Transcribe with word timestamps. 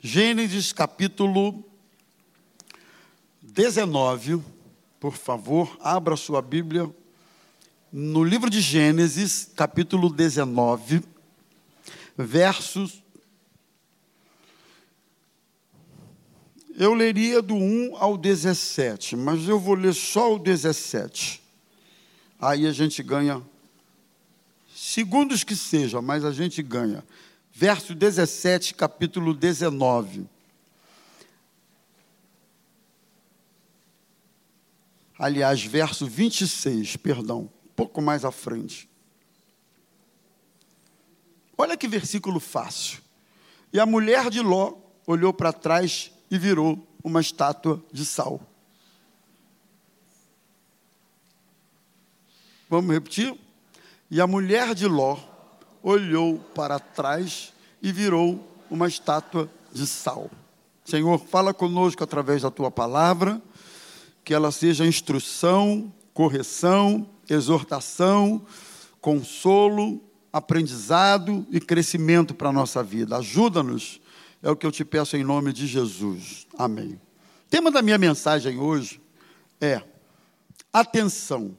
Gênesis 0.00 0.72
capítulo 0.72 1.64
19, 3.42 4.40
por 5.00 5.16
favor, 5.16 5.76
abra 5.80 6.16
sua 6.16 6.40
Bíblia 6.40 6.88
no 7.92 8.22
livro 8.22 8.48
de 8.48 8.60
Gênesis, 8.60 9.50
capítulo 9.56 10.08
19, 10.08 11.02
versos. 12.16 13.02
Eu 16.76 16.94
leria 16.94 17.42
do 17.42 17.56
1 17.56 17.96
ao 17.96 18.16
17, 18.16 19.16
mas 19.16 19.48
eu 19.48 19.58
vou 19.58 19.74
ler 19.74 19.94
só 19.94 20.32
o 20.32 20.38
17. 20.38 21.42
Aí 22.38 22.68
a 22.68 22.72
gente 22.72 23.02
ganha, 23.02 23.42
segundos 24.72 25.42
que 25.42 25.56
seja, 25.56 26.00
mas 26.00 26.24
a 26.24 26.30
gente 26.30 26.62
ganha 26.62 27.02
verso 27.58 27.92
17, 27.92 28.72
capítulo 28.72 29.34
19. 29.34 30.28
Aliás, 35.18 35.64
verso 35.64 36.06
26, 36.06 36.98
perdão, 36.98 37.50
um 37.64 37.68
pouco 37.74 38.00
mais 38.00 38.24
à 38.24 38.30
frente. 38.30 38.88
Olha 41.56 41.76
que 41.76 41.88
versículo 41.88 42.38
fácil. 42.38 43.00
E 43.72 43.80
a 43.80 43.84
mulher 43.84 44.30
de 44.30 44.40
Ló 44.40 44.74
olhou 45.04 45.34
para 45.34 45.52
trás 45.52 46.12
e 46.30 46.38
virou 46.38 46.86
uma 47.02 47.20
estátua 47.20 47.84
de 47.92 48.06
sal. 48.06 48.40
Vamos 52.70 52.94
repetir? 52.94 53.36
E 54.08 54.20
a 54.20 54.28
mulher 54.28 54.76
de 54.76 54.86
Ló 54.86 55.18
olhou 55.82 56.38
para 56.54 56.78
trás 56.78 57.52
e 57.82 57.92
virou 57.92 58.46
uma 58.70 58.88
estátua 58.88 59.50
de 59.72 59.86
sal. 59.86 60.30
Senhor, 60.84 61.18
fala 61.18 61.52
conosco 61.52 62.02
através 62.02 62.42
da 62.42 62.50
tua 62.50 62.70
palavra, 62.70 63.40
que 64.24 64.32
ela 64.32 64.50
seja 64.50 64.86
instrução, 64.86 65.92
correção, 66.14 67.08
exortação, 67.28 68.42
consolo, 69.00 70.02
aprendizado 70.32 71.46
e 71.50 71.60
crescimento 71.60 72.34
para 72.34 72.48
a 72.48 72.52
nossa 72.52 72.82
vida. 72.82 73.16
Ajuda-nos, 73.16 74.00
é 74.42 74.50
o 74.50 74.56
que 74.56 74.66
eu 74.66 74.72
te 74.72 74.84
peço 74.84 75.16
em 75.16 75.24
nome 75.24 75.52
de 75.52 75.66
Jesus. 75.66 76.46
Amém. 76.56 76.92
O 77.46 77.50
tema 77.50 77.70
da 77.70 77.82
minha 77.82 77.98
mensagem 77.98 78.58
hoje 78.58 79.00
é: 79.60 79.82
atenção, 80.72 81.56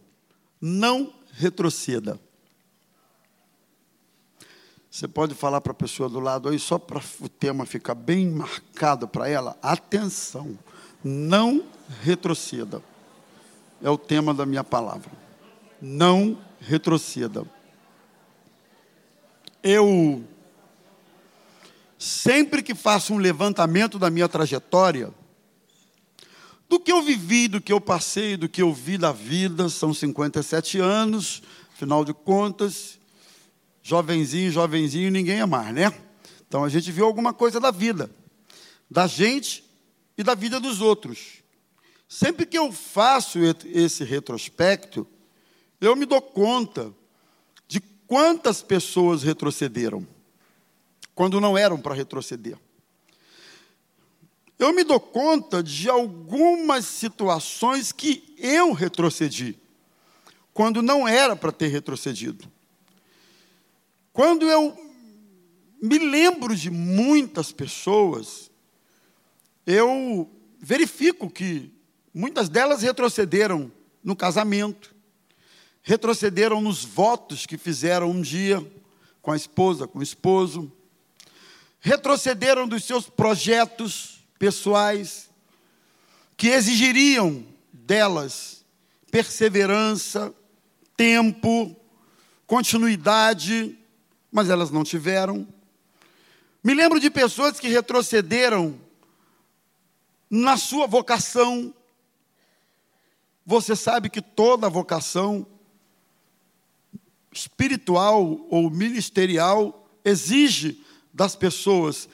não 0.61 1.13
retroceda. 1.33 2.19
Você 4.99 5.07
pode 5.07 5.33
falar 5.33 5.61
para 5.61 5.71
a 5.71 5.75
pessoa 5.75 6.09
do 6.09 6.19
lado 6.19 6.49
aí, 6.49 6.59
só 6.59 6.77
para 6.77 7.01
o 7.21 7.29
tema 7.29 7.65
ficar 7.65 7.95
bem 7.95 8.29
marcado 8.29 9.07
para 9.07 9.29
ela. 9.29 9.57
Atenção, 9.61 10.59
não 11.01 11.63
retroceda. 12.01 12.83
É 13.81 13.89
o 13.89 13.97
tema 13.97 14.33
da 14.33 14.45
minha 14.45 14.61
palavra. 14.61 15.09
Não 15.81 16.37
retroceda. 16.59 17.45
Eu, 19.63 20.21
sempre 21.97 22.61
que 22.61 22.75
faço 22.75 23.13
um 23.13 23.19
levantamento 23.19 23.97
da 23.97 24.09
minha 24.09 24.27
trajetória, 24.27 25.13
do 26.67 26.77
que 26.77 26.91
eu 26.91 27.01
vivi, 27.01 27.47
do 27.47 27.61
que 27.61 27.71
eu 27.71 27.79
passei, 27.79 28.35
do 28.35 28.49
que 28.49 28.61
eu 28.61 28.73
vi 28.73 28.97
da 28.97 29.13
vida, 29.13 29.69
são 29.69 29.93
57 29.93 30.77
anos, 30.77 31.41
afinal 31.73 32.03
de 32.03 32.13
contas, 32.13 32.98
jovenzinho, 33.89 34.51
jovenzinho, 34.51 35.09
ninguém 35.09 35.39
é 35.39 35.45
mais, 35.47 35.73
né? 35.73 35.91
Então 36.47 36.63
a 36.63 36.69
gente 36.69 36.91
viu 36.91 37.05
alguma 37.05 37.33
coisa 37.33 37.59
da 37.59 37.71
vida, 37.71 38.11
da 38.89 39.07
gente 39.07 39.63
e 40.15 40.21
da 40.21 40.35
vida 40.35 40.59
dos 40.59 40.79
outros. 40.79 41.39
Sempre 42.07 42.45
que 42.45 42.57
eu 42.57 42.71
faço 42.71 43.39
esse 43.65 44.03
retrospecto, 44.03 45.07
eu 45.81 45.95
me 45.95 46.05
dou 46.05 46.21
conta 46.21 46.93
de 47.67 47.79
quantas 48.05 48.61
pessoas 48.61 49.23
retrocederam, 49.23 50.05
quando 51.15 51.41
não 51.41 51.57
eram 51.57 51.79
para 51.79 51.95
retroceder. 51.95 52.59
Eu 54.59 54.71
me 54.71 54.83
dou 54.83 54.99
conta 54.99 55.63
de 55.63 55.89
algumas 55.89 56.85
situações 56.85 57.91
que 57.91 58.35
eu 58.37 58.71
retrocedi, 58.71 59.57
quando 60.53 60.83
não 60.83 61.07
era 61.07 61.35
para 61.35 61.51
ter 61.51 61.69
retrocedido. 61.69 62.58
Quando 64.19 64.49
eu 64.49 64.77
me 65.81 65.97
lembro 65.97 66.53
de 66.53 66.69
muitas 66.69 67.53
pessoas, 67.53 68.51
eu 69.65 70.29
verifico 70.59 71.29
que 71.29 71.71
muitas 72.13 72.49
delas 72.49 72.81
retrocederam 72.81 73.71
no 74.03 74.17
casamento, 74.17 74.93
retrocederam 75.81 76.59
nos 76.59 76.83
votos 76.83 77.45
que 77.45 77.57
fizeram 77.57 78.11
um 78.11 78.21
dia 78.21 78.61
com 79.21 79.31
a 79.31 79.37
esposa, 79.37 79.87
com 79.87 79.99
o 79.99 80.03
esposo, 80.03 80.69
retrocederam 81.79 82.67
dos 82.67 82.83
seus 82.83 83.09
projetos 83.09 84.19
pessoais, 84.37 85.29
que 86.35 86.49
exigiriam 86.49 87.41
delas 87.71 88.65
perseverança, 89.09 90.35
tempo, 90.97 91.73
continuidade, 92.45 93.78
mas 94.31 94.49
elas 94.49 94.71
não 94.71 94.83
tiveram. 94.83 95.47
Me 96.63 96.73
lembro 96.73 96.99
de 96.99 97.09
pessoas 97.09 97.59
que 97.59 97.67
retrocederam 97.67 98.79
na 100.29 100.57
sua 100.57 100.85
vocação. 100.85 101.73
Você 103.45 103.75
sabe 103.75 104.09
que 104.09 104.21
toda 104.21 104.69
vocação 104.69 105.47
espiritual 107.31 108.45
ou 108.49 108.69
ministerial 108.69 109.89
exige 110.03 110.83
das 111.13 111.35
pessoas 111.35 112.07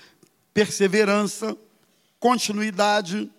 perseverança, 0.54 1.58
continuidade. 2.20 3.30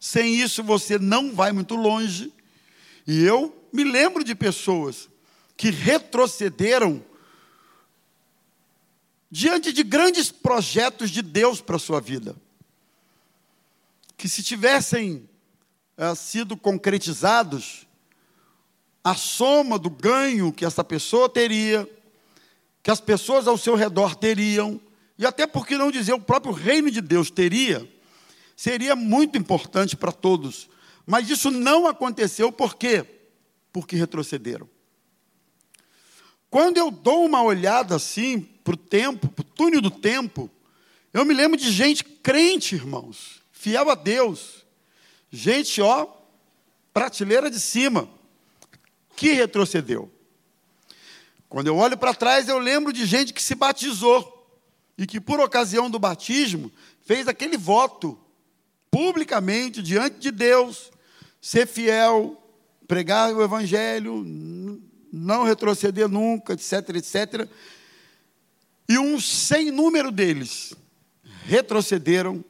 Sem 0.00 0.34
isso 0.34 0.62
você 0.62 0.98
não 0.98 1.32
vai 1.32 1.52
muito 1.52 1.76
longe. 1.76 2.32
E 3.06 3.22
eu 3.24 3.56
me 3.72 3.84
lembro 3.84 4.24
de 4.24 4.34
pessoas 4.34 5.08
que 5.56 5.70
retrocederam 5.70 7.02
diante 9.30 9.72
de 9.72 9.82
grandes 9.82 10.30
projetos 10.30 11.10
de 11.10 11.22
Deus 11.22 11.60
para 11.60 11.76
a 11.76 11.80
sua 11.80 12.00
vida, 12.00 12.36
que 14.16 14.28
se 14.28 14.42
tivessem 14.42 15.28
é, 15.96 16.14
sido 16.14 16.56
concretizados, 16.56 17.86
a 19.02 19.14
soma 19.14 19.78
do 19.78 19.90
ganho 19.90 20.52
que 20.52 20.64
essa 20.64 20.82
pessoa 20.82 21.28
teria, 21.28 21.88
que 22.82 22.90
as 22.90 23.00
pessoas 23.00 23.46
ao 23.46 23.58
seu 23.58 23.74
redor 23.74 24.14
teriam, 24.14 24.80
e 25.18 25.24
até 25.24 25.46
por 25.46 25.66
que 25.66 25.76
não 25.76 25.90
dizer 25.90 26.12
o 26.12 26.20
próprio 26.20 26.52
reino 26.52 26.90
de 26.90 27.00
Deus 27.00 27.30
teria, 27.30 27.88
seria 28.56 28.94
muito 28.94 29.38
importante 29.38 29.96
para 29.96 30.12
todos. 30.12 30.68
Mas 31.06 31.30
isso 31.30 31.50
não 31.50 31.86
aconteceu 31.86 32.50
por 32.50 32.76
quê? 32.76 33.04
Porque 33.72 33.96
retrocederam. 33.96 34.68
Quando 36.50 36.78
eu 36.78 36.90
dou 36.90 37.24
uma 37.24 37.42
olhada 37.42 37.96
assim 37.96 38.40
para 38.40 38.74
o 38.74 38.76
tempo, 38.76 39.28
para 39.28 39.42
o 39.42 39.44
túnel 39.44 39.80
do 39.80 39.90
tempo, 39.90 40.50
eu 41.12 41.24
me 41.24 41.34
lembro 41.34 41.58
de 41.58 41.70
gente 41.70 42.04
crente, 42.04 42.74
irmãos, 42.74 43.42
fiel 43.50 43.90
a 43.90 43.94
Deus, 43.94 44.64
gente, 45.30 45.80
ó, 45.80 46.08
prateleira 46.92 47.50
de 47.50 47.60
cima, 47.60 48.08
que 49.16 49.32
retrocedeu. 49.32 50.10
Quando 51.48 51.68
eu 51.68 51.76
olho 51.76 51.96
para 51.96 52.14
trás, 52.14 52.48
eu 52.48 52.58
lembro 52.58 52.92
de 52.92 53.06
gente 53.06 53.32
que 53.32 53.42
se 53.42 53.54
batizou 53.54 54.32
e 54.98 55.06
que, 55.06 55.20
por 55.20 55.40
ocasião 55.40 55.90
do 55.90 55.98
batismo, 55.98 56.72
fez 57.04 57.28
aquele 57.28 57.56
voto 57.56 58.18
publicamente 58.90 59.82
diante 59.82 60.18
de 60.18 60.30
Deus, 60.30 60.90
ser 61.40 61.66
fiel, 61.66 62.42
pregar 62.88 63.32
o 63.34 63.42
evangelho, 63.42 64.24
não 65.12 65.44
retroceder 65.44 66.08
nunca, 66.08 66.52
etc, 66.52 66.96
etc. 66.96 67.48
E 68.88 68.98
um 68.98 69.20
sem 69.20 69.70
número 69.70 70.10
deles 70.10 70.74
retrocederam, 71.44 72.44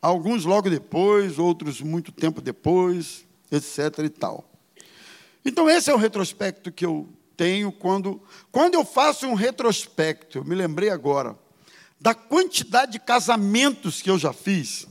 alguns 0.00 0.44
logo 0.44 0.70
depois, 0.70 1.38
outros 1.38 1.80
muito 1.80 2.12
tempo 2.12 2.40
depois, 2.40 3.24
etc. 3.50 3.98
e 4.04 4.08
tal. 4.08 4.48
Então, 5.44 5.68
esse 5.68 5.90
é 5.90 5.94
o 5.94 5.98
retrospecto 5.98 6.70
que 6.70 6.84
eu 6.84 7.08
tenho 7.36 7.70
quando, 7.70 8.20
quando 8.50 8.74
eu 8.74 8.84
faço 8.84 9.26
um 9.26 9.34
retrospecto, 9.34 10.38
eu 10.38 10.44
me 10.44 10.54
lembrei 10.54 10.90
agora, 10.90 11.38
da 12.00 12.14
quantidade 12.14 12.92
de 12.92 12.98
casamentos 12.98 14.02
que 14.02 14.10
eu 14.10 14.18
já 14.18 14.32
fiz. 14.32 14.86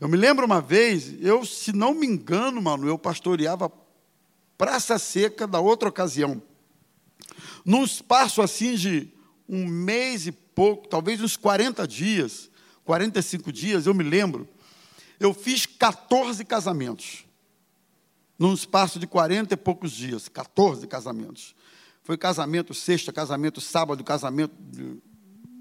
Eu 0.00 0.08
me 0.08 0.16
lembro 0.16 0.44
uma 0.44 0.60
vez, 0.60 1.14
eu, 1.20 1.44
se 1.44 1.72
não 1.72 1.94
me 1.94 2.06
engano, 2.06 2.60
mano, 2.60 2.86
eu 2.86 2.98
pastoreava 2.98 3.70
Praça 4.56 4.98
Seca 4.98 5.46
da 5.46 5.60
outra 5.60 5.88
ocasião. 5.88 6.42
Num 7.64 7.84
espaço 7.84 8.42
assim 8.42 8.74
de 8.74 9.08
um 9.48 9.66
mês 9.66 10.26
e 10.26 10.32
pouco, 10.32 10.88
talvez 10.88 11.20
uns 11.20 11.36
40 11.36 11.86
dias, 11.86 12.50
45 12.84 13.52
dias, 13.52 13.86
eu 13.86 13.94
me 13.94 14.04
lembro, 14.04 14.48
eu 15.18 15.32
fiz 15.32 15.66
14 15.66 16.44
casamentos. 16.44 17.24
Num 18.38 18.52
espaço 18.52 18.98
de 18.98 19.06
40 19.06 19.54
e 19.54 19.56
poucos 19.56 19.92
dias, 19.92 20.28
14 20.28 20.86
casamentos. 20.86 21.54
Foi 22.02 22.18
casamento 22.18 22.74
sexta, 22.74 23.12
casamento 23.12 23.60
sábado, 23.60 24.04
casamento 24.04 24.54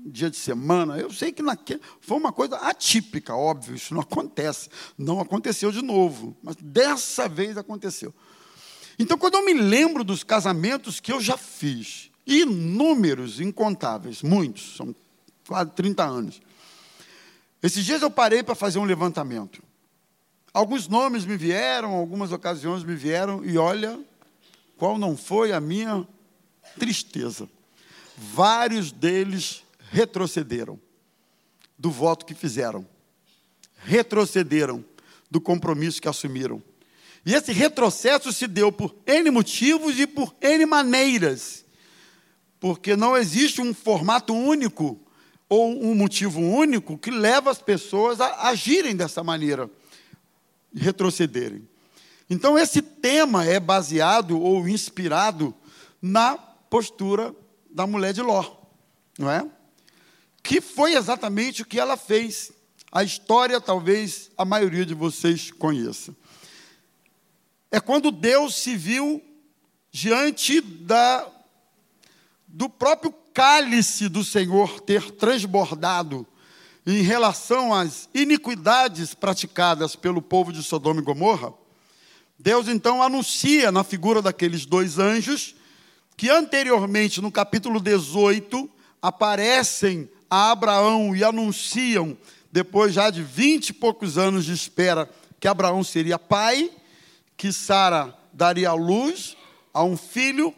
dia 0.06 0.30
de 0.30 0.38
semana. 0.38 0.98
Eu 0.98 1.12
sei 1.12 1.32
que 1.32 1.42
naquele, 1.42 1.82
foi 2.02 2.18
uma 2.18 2.34
coisa 2.34 2.58
atípica, 2.58 3.36
óbvio, 3.36 3.76
isso 3.76 3.94
não 3.94 4.02
acontece. 4.02 4.70
Não 4.98 5.20
aconteceu 5.20 5.72
de 5.72 5.82
novo, 5.82 6.36
mas 6.44 6.56
dessa 6.58 7.30
vez 7.30 7.58
aconteceu. 7.58 8.14
Então, 8.98 9.18
quando 9.18 9.36
eu 9.36 9.46
me 9.46 9.54
lembro 9.54 10.04
dos 10.04 10.24
casamentos 10.24 11.00
que 11.00 11.12
eu 11.12 11.20
já 11.20 11.38
fiz, 11.38 12.12
inúmeros, 12.26 13.40
incontáveis, 13.40 14.22
muitos, 14.22 14.76
são 14.76 14.96
quase 15.48 15.72
30 15.72 16.04
anos. 16.04 16.42
Esses 17.62 17.86
dias 17.86 18.02
eu 18.02 18.12
parei 18.12 18.44
para 18.44 18.56
fazer 18.56 18.80
um 18.80 18.84
levantamento. 18.84 19.64
Alguns 20.54 20.88
nomes 20.88 21.26
me 21.26 21.36
vieram, 21.36 21.94
algumas 21.94 22.32
ocasiões 22.32 22.84
me 22.84 22.96
vieram, 22.96 23.44
e 23.44 23.58
olha, 23.58 24.00
qual 24.78 24.98
não 24.98 25.18
foi 25.18 25.52
a 25.52 25.60
minha 25.60 26.08
tristeza. 26.78 27.50
Vários 28.18 28.92
deles 28.92 29.64
retrocederam 29.90 30.80
do 31.78 31.90
voto 31.90 32.26
que 32.26 32.36
fizeram, 32.36 32.86
retrocederam 33.78 34.84
do 35.30 35.42
compromisso 35.42 36.02
que 36.02 36.08
assumiram. 36.08 36.62
E 37.26 37.34
esse 37.34 37.52
retrocesso 37.52 38.34
se 38.34 38.48
deu 38.48 38.72
por 38.72 38.96
N 39.06 39.32
motivos 39.32 40.00
e 40.00 40.06
por 40.06 40.36
N 40.42 40.66
maneiras, 40.66 41.66
porque 42.60 42.96
não 42.96 43.16
existe 43.16 43.62
um 43.62 43.74
formato 43.74 44.34
único 44.34 45.00
ou 45.48 45.84
um 45.84 45.96
motivo 45.96 46.40
único 46.40 46.98
que 46.98 47.12
leva 47.12 47.52
as 47.52 47.62
pessoas 47.62 48.20
a 48.20 48.50
agirem 48.50 48.96
dessa 48.96 49.24
maneira, 49.24 49.70
retrocederem. 50.76 51.68
Então, 52.30 52.58
esse 52.58 52.82
tema 52.82 53.46
é 53.46 53.60
baseado 53.60 54.40
ou 54.40 54.68
inspirado 54.68 55.54
na 56.02 56.38
postura 56.38 57.34
da 57.70 57.86
mulher 57.86 58.14
de 58.14 58.22
Ló, 58.22 58.44
não 59.18 59.30
é? 59.30 59.46
que 60.44 60.60
foi 60.60 60.94
exatamente 60.94 61.62
o 61.62 61.66
que 61.66 61.80
ela 61.80 61.96
fez. 61.96 62.52
A 62.92 63.04
história, 63.04 63.60
talvez 63.62 64.30
a 64.38 64.44
maioria 64.44 64.86
de 64.86 64.94
vocês 64.94 65.50
conheça. 65.50 66.14
É 67.74 67.80
quando 67.80 68.12
Deus 68.12 68.54
se 68.54 68.78
viu 68.78 69.20
diante 69.92 70.62
da, 70.62 71.28
do 72.48 72.70
próprio 72.70 73.12
cálice 73.34 74.08
do 74.08 74.24
Senhor 74.24 74.80
ter 74.80 75.10
transbordado 75.10 76.24
em 76.86 77.02
relação 77.02 77.74
às 77.74 78.08
iniquidades 78.14 79.16
praticadas 79.16 79.96
pelo 79.96 80.22
povo 80.22 80.54
de 80.54 80.62
Sodoma 80.62 81.02
e 81.02 81.04
Gomorra. 81.04 81.52
Deus 82.38 82.68
então 82.68 83.02
anuncia 83.02 83.72
na 83.72 83.84
figura 83.84 84.22
daqueles 84.22 84.68
dois 84.68 85.00
anjos, 85.00 85.56
que 86.16 86.30
anteriormente, 86.30 87.22
no 87.22 87.32
capítulo 87.32 87.80
18, 87.80 88.70
aparecem 89.02 90.08
a 90.30 90.52
Abraão 90.52 91.16
e 91.16 91.24
anunciam, 91.24 92.16
depois 92.52 92.94
já 92.94 93.10
de 93.10 93.24
vinte 93.24 93.70
e 93.70 93.74
poucos 93.74 94.16
anos 94.16 94.46
de 94.46 94.54
espera, 94.54 95.10
que 95.40 95.48
Abraão 95.48 95.84
seria 95.84 96.20
pai, 96.20 96.70
que 97.38 97.52
Sara 97.52 98.18
daria 98.32 98.74
luz 98.74 99.38
a 99.74 99.84
um 99.84 99.98
filho. 99.98 100.54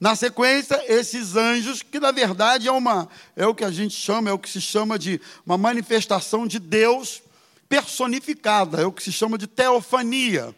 Na 0.00 0.14
sequência, 0.16 0.82
esses 0.86 1.36
anjos, 1.36 1.82
que 1.82 1.98
na 1.98 2.10
verdade 2.10 2.68
é, 2.68 2.72
uma, 2.72 3.08
é 3.36 3.46
o 3.46 3.54
que 3.54 3.64
a 3.64 3.70
gente 3.70 3.94
chama, 3.94 4.28
é 4.28 4.32
o 4.32 4.38
que 4.38 4.50
se 4.50 4.60
chama 4.60 4.98
de 4.98 5.20
uma 5.46 5.56
manifestação 5.56 6.46
de 6.46 6.58
Deus 6.58 7.22
personificada, 7.68 8.82
é 8.82 8.86
o 8.86 8.92
que 8.92 9.02
se 9.02 9.12
chama 9.12 9.38
de 9.38 9.46
teofania. 9.46 10.54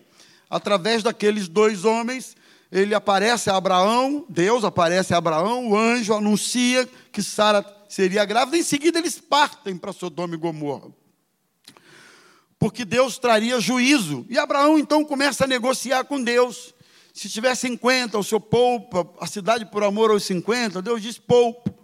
Através 0.51 1.03
daqueles 1.03 1.49
dois 1.49 1.85
homens, 1.85 2.37
ele 2.71 2.95
aparece 2.95 3.49
a 3.49 3.57
Abraão, 3.57 4.25
Deus 4.29 4.65
aparece 4.65 5.15
a 5.15 5.19
Abraão, 5.19 5.71
o 5.71 5.77
anjo 5.77 6.15
anuncia 6.15 6.89
que 7.13 7.23
Sara 7.23 7.65
seria 7.89 8.25
grávida, 8.25 8.57
em 8.57 8.63
seguida 8.63 8.99
eles 8.99 9.21
partem 9.21 9.77
para 9.77 9.93
Sodoma 9.93 10.35
e 10.35 10.39
Gomorra. 10.39 10.91
Porque 12.59 12.85
Deus 12.85 13.19
traria 13.19 13.61
juízo. 13.61 14.27
E 14.29 14.39
Abraão 14.39 14.79
então 14.79 15.05
começa 15.05 15.45
a 15.45 15.47
negociar 15.47 16.05
com 16.05 16.23
Deus. 16.23 16.75
Se 17.13 17.29
tiver 17.29 17.55
50, 17.55 18.19
o 18.19 18.25
senhor 18.25 18.41
poupa, 18.41 19.09
a 19.21 19.27
cidade 19.27 19.65
por 19.67 19.83
amor 19.83 20.11
aos 20.11 20.25
50, 20.25 20.83
Deus 20.83 21.03
diz 21.03 21.19
poupa. 21.19 21.75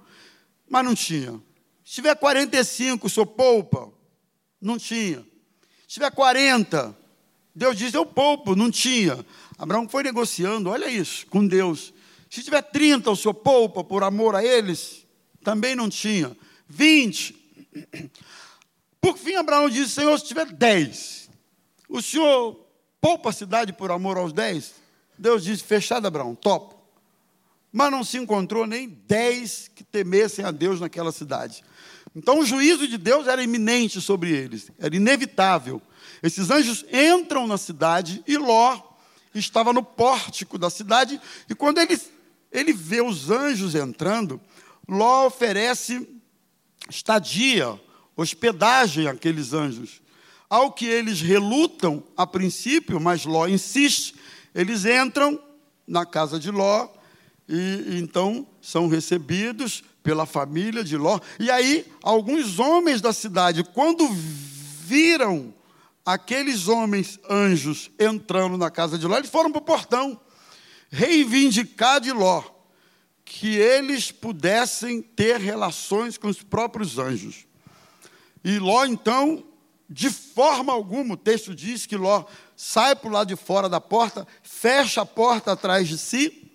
Mas 0.68 0.84
não 0.84 0.94
tinha. 0.94 1.40
Se 1.84 1.96
tiver 1.96 2.14
45, 2.14 3.06
o 3.06 3.10
senhor 3.10 3.26
poupa. 3.26 3.92
Não 4.60 4.78
tinha. 4.78 5.20
Se 5.86 5.94
tiver 5.94 6.10
40, 6.10 6.96
Deus 7.54 7.76
diz 7.76 7.92
eu 7.94 8.06
poupo. 8.06 8.56
Não 8.56 8.70
tinha. 8.70 9.24
Abraão 9.58 9.88
foi 9.88 10.02
negociando, 10.02 10.70
olha 10.70 10.88
isso, 10.88 11.26
com 11.26 11.46
Deus. 11.46 11.92
Se 12.30 12.42
tiver 12.42 12.62
30, 12.62 13.10
o 13.10 13.16
senhor 13.16 13.34
poupa 13.34 13.84
por 13.84 14.02
amor 14.02 14.34
a 14.34 14.44
eles 14.44 15.02
também 15.42 15.74
não 15.74 15.88
tinha. 15.88 16.36
20. 16.68 17.34
Por 19.02 19.18
fim, 19.18 19.34
Abraão 19.34 19.68
disse: 19.68 19.94
Senhor, 19.94 20.16
se 20.16 20.24
tiver 20.24 20.46
10, 20.46 21.28
o 21.88 22.00
senhor 22.00 22.64
poupa 23.00 23.30
a 23.30 23.32
cidade 23.32 23.72
por 23.72 23.90
amor 23.90 24.16
aos 24.16 24.32
10? 24.32 24.74
Deus 25.18 25.42
disse: 25.42 25.64
Fechado, 25.64 26.06
Abraão, 26.06 26.36
topo. 26.36 26.80
Mas 27.72 27.90
não 27.90 28.04
se 28.04 28.16
encontrou 28.16 28.64
nem 28.64 28.88
10 28.88 29.72
que 29.74 29.82
temessem 29.82 30.44
a 30.44 30.52
Deus 30.52 30.78
naquela 30.78 31.10
cidade. 31.10 31.64
Então 32.14 32.38
o 32.38 32.46
juízo 32.46 32.86
de 32.86 32.96
Deus 32.96 33.26
era 33.26 33.42
iminente 33.42 34.00
sobre 34.00 34.30
eles, 34.30 34.70
era 34.78 34.94
inevitável. 34.94 35.82
Esses 36.22 36.50
anjos 36.50 36.84
entram 36.92 37.46
na 37.46 37.58
cidade 37.58 38.22
e 38.26 38.36
Ló 38.36 38.78
estava 39.34 39.72
no 39.72 39.82
pórtico 39.82 40.58
da 40.58 40.70
cidade, 40.70 41.20
e 41.48 41.54
quando 41.54 41.78
ele, 41.78 41.98
ele 42.52 42.72
vê 42.72 43.00
os 43.00 43.30
anjos 43.30 43.74
entrando, 43.74 44.40
Ló 44.86 45.26
oferece 45.26 46.06
estadia, 46.88 47.80
hospedagem 48.16 49.06
àqueles 49.06 49.52
anjos. 49.52 50.02
Ao 50.48 50.70
que 50.70 50.86
eles 50.86 51.20
relutam 51.20 52.02
a 52.16 52.26
princípio, 52.26 53.00
mas 53.00 53.24
Ló 53.24 53.46
insiste, 53.46 54.14
eles 54.54 54.84
entram 54.84 55.40
na 55.86 56.04
casa 56.04 56.38
de 56.38 56.50
Ló 56.50 56.88
e 57.48 57.98
então 57.98 58.46
são 58.60 58.86
recebidos 58.86 59.82
pela 60.02 60.26
família 60.26 60.84
de 60.84 60.96
Ló. 60.96 61.18
E 61.38 61.50
aí, 61.50 61.86
alguns 62.02 62.58
homens 62.58 63.00
da 63.00 63.12
cidade, 63.12 63.64
quando 63.64 64.08
viram 64.10 65.54
aqueles 66.04 66.68
homens 66.68 67.18
anjos 67.30 67.90
entrando 67.98 68.58
na 68.58 68.70
casa 68.70 68.98
de 68.98 69.06
Ló, 69.06 69.16
eles 69.16 69.30
foram 69.30 69.50
para 69.50 69.60
o 69.60 69.64
portão 69.64 70.20
reivindicar 70.90 72.00
de 72.00 72.12
Ló 72.12 72.42
que 73.24 73.56
eles 73.56 74.12
pudessem 74.12 75.00
ter 75.00 75.40
relações 75.40 76.18
com 76.18 76.28
os 76.28 76.42
próprios 76.42 76.98
anjos. 76.98 77.46
E 78.44 78.58
Ló, 78.58 78.84
então, 78.84 79.44
de 79.88 80.10
forma 80.10 80.72
alguma, 80.72 81.14
o 81.14 81.16
texto 81.16 81.54
diz 81.54 81.86
que 81.86 81.96
Ló 81.96 82.24
sai 82.56 82.96
para 82.96 83.08
o 83.08 83.12
lado 83.12 83.28
de 83.28 83.36
fora 83.36 83.68
da 83.68 83.80
porta, 83.80 84.26
fecha 84.42 85.02
a 85.02 85.06
porta 85.06 85.52
atrás 85.52 85.88
de 85.88 85.98
si, 85.98 86.50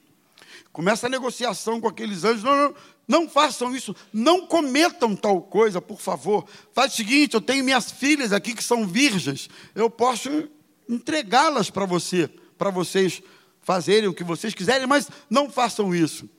começa 0.71 1.07
a 1.07 1.09
negociação 1.09 1.79
com 1.79 1.87
aqueles 1.87 2.23
anjos. 2.23 2.43
Não, 2.43 2.55
não, 2.55 2.75
não 3.07 3.29
façam 3.29 3.75
isso, 3.75 3.95
não 4.11 4.45
cometam 4.45 5.15
tal 5.15 5.41
coisa, 5.41 5.81
por 5.81 5.99
favor. 5.99 6.45
Faz 6.73 6.93
o 6.93 6.95
seguinte: 6.97 7.35
eu 7.35 7.41
tenho 7.41 7.63
minhas 7.63 7.91
filhas 7.91 8.33
aqui 8.33 8.53
que 8.53 8.63
são 8.63 8.85
virgens, 8.85 9.49
eu 9.73 9.89
posso 9.89 10.49
entregá-las 10.89 11.69
para 11.69 11.85
você, 11.85 12.29
para 12.57 12.69
vocês 12.69 13.21
fazerem 13.61 14.09
o 14.09 14.13
que 14.13 14.23
vocês 14.23 14.53
quiserem, 14.53 14.87
mas 14.87 15.09
não 15.29 15.49
façam 15.49 15.93
isso. 15.93 16.29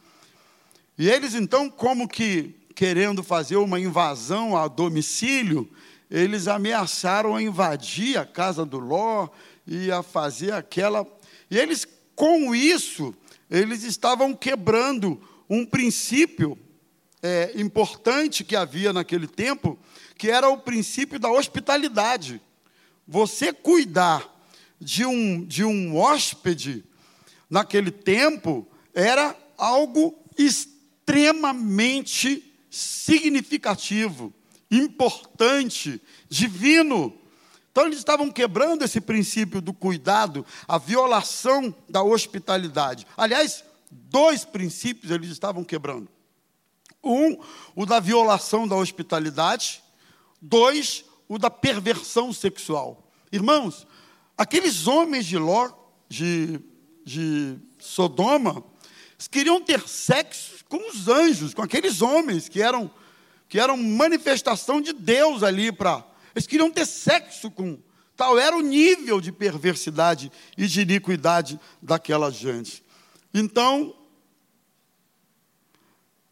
E 0.98 1.08
eles 1.08 1.34
então, 1.34 1.70
como 1.70 2.08
que 2.08 2.57
querendo 2.78 3.24
fazer 3.24 3.56
uma 3.56 3.80
invasão 3.80 4.56
a 4.56 4.68
domicílio, 4.68 5.68
eles 6.08 6.46
ameaçaram 6.46 7.34
a 7.34 7.42
invadir 7.42 8.16
a 8.16 8.24
casa 8.24 8.64
do 8.64 8.78
Ló 8.78 9.28
e 9.66 9.90
a 9.90 10.00
fazer 10.00 10.52
aquela. 10.52 11.04
E 11.50 11.58
eles, 11.58 11.84
com 12.14 12.54
isso, 12.54 13.12
eles 13.50 13.82
estavam 13.82 14.32
quebrando 14.32 15.20
um 15.50 15.66
princípio 15.66 16.56
é, 17.20 17.50
importante 17.56 18.44
que 18.44 18.54
havia 18.54 18.92
naquele 18.92 19.26
tempo, 19.26 19.76
que 20.16 20.30
era 20.30 20.48
o 20.48 20.58
princípio 20.58 21.18
da 21.18 21.32
hospitalidade. 21.32 22.40
Você 23.08 23.52
cuidar 23.52 24.40
de 24.80 25.04
um, 25.04 25.44
de 25.44 25.64
um 25.64 25.96
hóspede 25.96 26.84
naquele 27.50 27.90
tempo 27.90 28.68
era 28.94 29.36
algo 29.56 30.16
extremamente 30.38 32.47
significativo, 32.70 34.32
importante, 34.70 36.00
divino. 36.28 37.12
Então 37.70 37.86
eles 37.86 37.98
estavam 37.98 38.30
quebrando 38.30 38.84
esse 38.84 39.00
princípio 39.00 39.60
do 39.60 39.72
cuidado, 39.72 40.44
a 40.66 40.78
violação 40.78 41.74
da 41.88 42.02
hospitalidade. 42.02 43.06
Aliás, 43.16 43.64
dois 43.90 44.44
princípios 44.44 45.10
eles 45.10 45.30
estavam 45.30 45.64
quebrando. 45.64 46.08
Um, 47.02 47.38
o 47.76 47.86
da 47.86 48.00
violação 48.00 48.66
da 48.66 48.74
hospitalidade, 48.74 49.82
Dois, 50.40 51.04
o 51.28 51.38
da 51.38 51.50
perversão 51.50 52.32
sexual. 52.32 53.10
Irmãos, 53.32 53.86
aqueles 54.36 54.86
homens 54.86 55.26
de 55.26 55.36
Ló, 55.36 55.70
de, 56.08 56.60
de 57.04 57.58
Sodoma, 57.78 58.62
queriam 59.26 59.60
ter 59.60 59.80
sexo 59.88 60.64
com 60.68 60.90
os 60.90 61.08
anjos, 61.08 61.52
com 61.52 61.62
aqueles 61.62 62.02
homens 62.02 62.48
que 62.48 62.62
eram, 62.62 62.90
que 63.48 63.58
eram 63.58 63.76
manifestação 63.76 64.80
de 64.80 64.92
Deus 64.92 65.42
ali 65.42 65.72
para. 65.72 66.06
Eles 66.34 66.46
queriam 66.46 66.70
ter 66.70 66.86
sexo 66.86 67.50
com. 67.50 67.78
Tal 68.16 68.38
era 68.38 68.56
o 68.56 68.60
nível 68.60 69.20
de 69.20 69.32
perversidade 69.32 70.30
e 70.56 70.66
de 70.66 70.82
iniquidade 70.82 71.58
daquela 71.80 72.30
gente. 72.30 72.82
Então, 73.32 73.94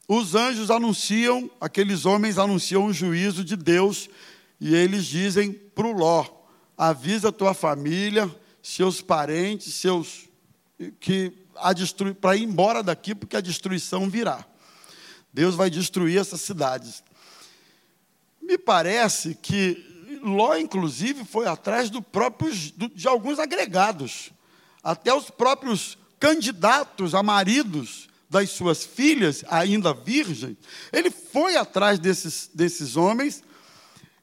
os 0.08 0.34
anjos 0.34 0.70
anunciam, 0.70 1.50
aqueles 1.60 2.06
homens 2.06 2.38
anunciam 2.38 2.86
o 2.86 2.92
juízo 2.92 3.44
de 3.44 3.56
Deus, 3.56 4.08
e 4.60 4.74
eles 4.74 5.06
dizem 5.06 5.52
para 5.52 5.86
o 5.86 5.92
Ló: 5.92 6.24
avisa 6.76 7.32
tua 7.32 7.54
família, 7.54 8.32
seus 8.62 9.00
parentes, 9.00 9.74
seus 9.74 10.28
que 11.00 11.32
para 12.20 12.36
ir 12.36 12.42
embora 12.42 12.82
daqui, 12.82 13.14
porque 13.14 13.36
a 13.36 13.40
destruição 13.40 14.08
virá. 14.08 14.44
Deus 15.32 15.54
vai 15.54 15.70
destruir 15.70 16.18
essas 16.18 16.40
cidades. 16.40 17.02
Me 18.40 18.58
parece 18.58 19.34
que 19.34 19.96
Ló, 20.22 20.56
inclusive, 20.56 21.24
foi 21.24 21.46
atrás 21.46 21.90
do 21.90 22.02
próprios, 22.02 22.72
de 22.72 23.06
alguns 23.06 23.38
agregados. 23.38 24.32
Até 24.82 25.14
os 25.14 25.30
próprios 25.30 25.96
candidatos 26.18 27.14
a 27.14 27.22
maridos 27.22 28.08
das 28.28 28.50
suas 28.50 28.84
filhas, 28.84 29.44
ainda 29.48 29.94
virgens, 29.94 30.56
ele 30.92 31.10
foi 31.10 31.56
atrás 31.56 31.98
desses, 31.98 32.50
desses 32.52 32.96
homens 32.96 33.42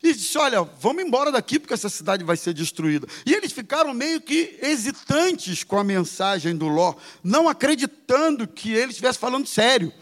e 0.03 0.13
disse: 0.13 0.37
Olha, 0.37 0.61
vamos 0.61 1.03
embora 1.03 1.31
daqui 1.31 1.57
porque 1.57 1.73
essa 1.73 1.89
cidade 1.89 2.23
vai 2.23 2.35
ser 2.35 2.53
destruída. 2.53 3.07
E 3.25 3.33
eles 3.33 3.53
ficaram 3.53 3.93
meio 3.93 4.19
que 4.19 4.59
hesitantes 4.61 5.63
com 5.63 5.79
a 5.79 5.83
mensagem 5.83 6.55
do 6.55 6.67
Ló, 6.67 6.95
não 7.23 7.47
acreditando 7.47 8.47
que 8.47 8.73
ele 8.73 8.91
estivesse 8.91 9.17
falando 9.17 9.47
sério. 9.47 9.93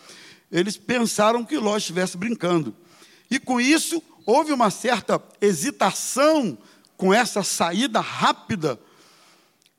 Eles 0.52 0.76
pensaram 0.76 1.46
que 1.46 1.58
Ló 1.58 1.78
estivesse 1.78 2.18
brincando. 2.18 2.76
E 3.30 3.40
com 3.40 3.62
isso, 3.62 4.02
houve 4.26 4.52
uma 4.52 4.70
certa 4.70 5.22
hesitação 5.40 6.58
com 6.98 7.14
essa 7.14 7.44
saída 7.44 8.00
rápida 8.00 8.80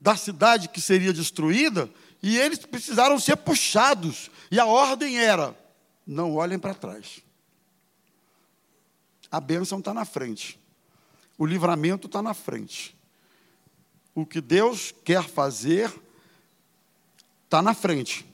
da 0.01 0.17
cidade 0.17 0.69
que 0.69 0.81
seria 0.81 1.13
destruída, 1.13 1.89
e 2.23 2.37
eles 2.39 2.59
precisaram 2.61 3.19
ser 3.19 3.37
puxados. 3.37 4.31
E 4.51 4.59
a 4.59 4.67
ordem 4.67 5.19
era: 5.19 5.57
não 6.07 6.35
olhem 6.35 6.59
para 6.59 6.75
trás. 6.75 7.23
A 9.33 9.41
bênção 9.41 9.79
está 9.79 9.95
na 9.95 10.05
frente. 10.05 10.61
O 11.39 11.47
livramento 11.47 12.07
está 12.07 12.21
na 12.21 12.35
frente. 12.35 12.95
O 14.15 14.27
que 14.27 14.43
Deus 14.43 14.95
quer 15.03 15.27
fazer 15.27 15.91
está 17.47 17.63
na 17.63 17.73
frente. 17.73 18.27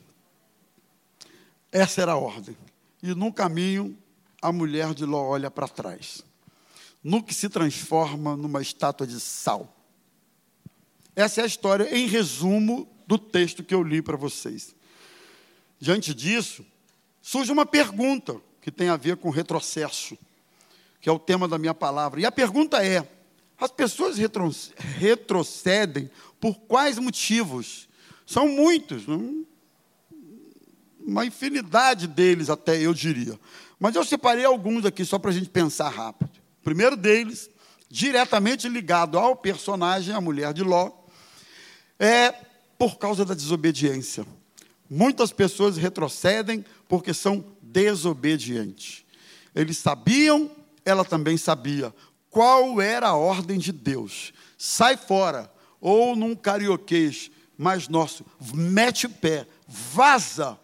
Essa 1.70 2.02
era 2.02 2.12
a 2.12 2.16
ordem. 2.16 2.56
E 3.00 3.14
no 3.14 3.32
caminho, 3.32 3.96
a 4.42 4.50
mulher 4.50 4.92
de 4.92 5.04
Ló 5.04 5.22
olha 5.22 5.48
para 5.48 5.68
trás. 5.68 6.24
No 7.02 7.22
que 7.22 7.32
se 7.32 7.48
transforma 7.48 8.36
numa 8.36 8.60
estátua 8.60 9.06
de 9.06 9.20
sal. 9.20 9.72
Essa 11.14 11.42
é 11.42 11.44
a 11.44 11.46
história, 11.46 11.96
em 11.96 12.08
resumo, 12.08 12.88
do 13.06 13.16
texto 13.16 13.62
que 13.62 13.74
eu 13.74 13.84
li 13.84 14.02
para 14.02 14.16
vocês. 14.16 14.74
Diante 15.78 16.12
disso, 16.12 16.66
surge 17.22 17.52
uma 17.52 17.64
pergunta 17.64 18.40
que 18.60 18.72
tem 18.72 18.88
a 18.88 18.96
ver 18.96 19.16
com 19.16 19.30
retrocesso 19.30 20.18
que 21.00 21.08
é 21.08 21.12
o 21.12 21.18
tema 21.18 21.46
da 21.46 21.58
minha 21.58 21.74
palavra. 21.74 22.20
E 22.20 22.26
a 22.26 22.32
pergunta 22.32 22.84
é: 22.84 23.08
as 23.58 23.70
pessoas 23.70 24.16
retrocedem 24.78 26.10
por 26.40 26.58
quais 26.60 26.98
motivos? 26.98 27.88
São 28.26 28.48
muitos, 28.48 29.04
uma 31.00 31.24
infinidade 31.24 32.06
deles, 32.06 32.50
até 32.50 32.78
eu 32.80 32.92
diria. 32.92 33.38
Mas 33.80 33.94
eu 33.94 34.04
separei 34.04 34.44
alguns 34.44 34.84
aqui 34.84 35.04
só 35.04 35.18
para 35.18 35.30
a 35.30 35.34
gente 35.34 35.48
pensar 35.48 35.88
rápido. 35.88 36.30
O 36.60 36.64
primeiro 36.64 36.96
deles, 36.96 37.48
diretamente 37.88 38.68
ligado 38.68 39.18
ao 39.18 39.34
personagem, 39.34 40.14
a 40.14 40.20
mulher 40.20 40.52
de 40.52 40.62
Ló, 40.62 40.90
é 41.98 42.32
por 42.76 42.98
causa 42.98 43.24
da 43.24 43.34
desobediência. 43.34 44.26
Muitas 44.90 45.32
pessoas 45.32 45.76
retrocedem 45.76 46.64
porque 46.86 47.14
são 47.14 47.44
desobedientes. 47.62 49.04
Eles 49.54 49.78
sabiam 49.78 50.50
ela 50.88 51.04
também 51.04 51.36
sabia 51.36 51.94
qual 52.30 52.80
era 52.80 53.08
a 53.08 53.16
ordem 53.16 53.58
de 53.58 53.72
Deus. 53.72 54.32
Sai 54.56 54.96
fora, 54.96 55.52
ou 55.80 56.16
num 56.16 56.34
carioquês 56.34 57.30
mais 57.56 57.88
nosso, 57.88 58.24
mete 58.54 59.06
o 59.06 59.10
pé, 59.10 59.46
vaza, 59.66 60.58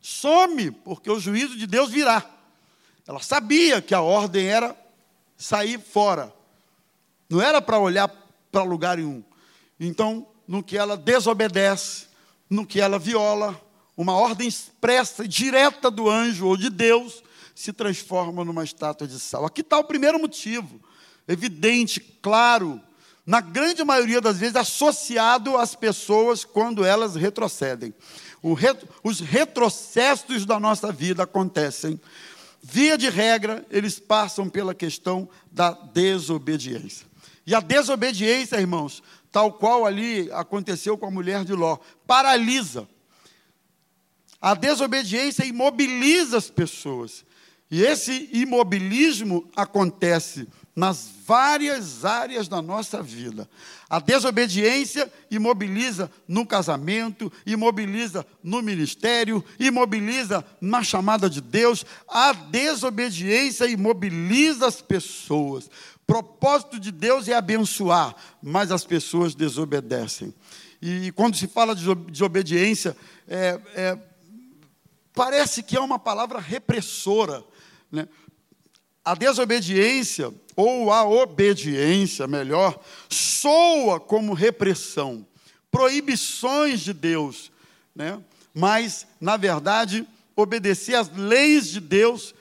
some, 0.00 0.70
porque 0.70 1.10
o 1.10 1.18
juízo 1.18 1.56
de 1.56 1.66
Deus 1.66 1.90
virá. 1.90 2.28
Ela 3.06 3.20
sabia 3.20 3.80
que 3.80 3.94
a 3.94 4.00
ordem 4.00 4.46
era 4.46 4.76
sair 5.36 5.80
fora, 5.80 6.32
não 7.30 7.40
era 7.40 7.62
para 7.62 7.78
olhar 7.78 8.08
para 8.50 8.62
lugar 8.62 8.98
nenhum. 8.98 9.24
Então, 9.80 10.26
no 10.46 10.62
que 10.62 10.76
ela 10.76 10.96
desobedece, 10.96 12.08
no 12.50 12.66
que 12.66 12.80
ela 12.80 12.98
viola, 12.98 13.58
uma 13.96 14.14
ordem 14.14 14.46
expressa, 14.46 15.26
direta 15.26 15.90
do 15.90 16.10
anjo 16.10 16.46
ou 16.46 16.56
de 16.56 16.68
Deus, 16.68 17.22
se 17.54 17.72
transforma 17.72 18.44
numa 18.44 18.64
estátua 18.64 19.06
de 19.06 19.18
sal. 19.18 19.44
Aqui 19.44 19.60
está 19.60 19.78
o 19.78 19.84
primeiro 19.84 20.18
motivo, 20.18 20.80
evidente, 21.28 22.00
claro, 22.00 22.80
na 23.24 23.40
grande 23.40 23.84
maioria 23.84 24.20
das 24.20 24.38
vezes 24.38 24.56
associado 24.56 25.56
às 25.56 25.74
pessoas 25.74 26.44
quando 26.44 26.84
elas 26.84 27.14
retrocedem. 27.14 27.94
os 29.04 29.20
retrocessos 29.20 30.44
da 30.44 30.58
nossa 30.58 30.90
vida 30.90 31.22
acontecem. 31.22 32.00
Via 32.62 32.96
de 32.96 33.08
regra, 33.08 33.64
eles 33.70 33.98
passam 33.98 34.48
pela 34.48 34.74
questão 34.74 35.28
da 35.50 35.72
desobediência. 35.72 37.06
E 37.46 37.54
a 37.54 37.60
desobediência, 37.60 38.56
irmãos, 38.60 39.02
tal 39.32 39.52
qual 39.52 39.84
ali 39.84 40.30
aconteceu 40.32 40.96
com 40.96 41.06
a 41.06 41.10
mulher 41.10 41.44
de 41.44 41.54
Ló, 41.54 41.78
paralisa. 42.06 42.88
A 44.40 44.54
desobediência 44.54 45.44
imobiliza 45.44 46.38
as 46.38 46.50
pessoas. 46.50 47.24
E 47.72 47.80
esse 47.80 48.28
imobilismo 48.34 49.48
acontece 49.56 50.46
nas 50.76 51.08
várias 51.26 52.04
áreas 52.04 52.46
da 52.46 52.60
nossa 52.60 53.02
vida. 53.02 53.48
A 53.88 53.98
desobediência 53.98 55.10
imobiliza 55.30 56.10
no 56.28 56.44
casamento, 56.44 57.32
imobiliza 57.46 58.26
no 58.44 58.60
ministério, 58.60 59.42
imobiliza 59.58 60.44
na 60.60 60.82
chamada 60.82 61.30
de 61.30 61.40
Deus. 61.40 61.86
A 62.06 62.34
desobediência 62.34 63.64
imobiliza 63.64 64.66
as 64.66 64.82
pessoas. 64.82 65.70
Propósito 66.06 66.78
de 66.78 66.92
Deus 66.92 67.26
é 67.26 67.32
abençoar, 67.32 68.14
mas 68.42 68.70
as 68.70 68.84
pessoas 68.84 69.34
desobedecem. 69.34 70.34
E 70.82 71.10
quando 71.12 71.38
se 71.38 71.46
fala 71.46 71.74
de 71.74 71.94
desobediência, 71.94 72.94
é, 73.26 73.58
é, 73.74 73.98
parece 75.14 75.62
que 75.62 75.74
é 75.74 75.80
uma 75.80 75.98
palavra 75.98 76.38
repressora 76.38 77.42
né? 77.92 78.08
A 79.04 79.14
desobediência, 79.14 80.32
ou 80.56 80.90
a 80.90 81.04
obediência, 81.04 82.26
melhor, 82.26 82.80
soa 83.08 84.00
como 84.00 84.32
repressão, 84.32 85.26
proibições 85.70 86.80
de 86.80 86.92
Deus, 86.92 87.52
né? 87.94 88.20
mas, 88.54 89.06
na 89.20 89.36
verdade, 89.36 90.06
obedecer 90.36 90.94
às 90.94 91.10
leis 91.14 91.68
de 91.68 91.80
Deus 91.80 92.34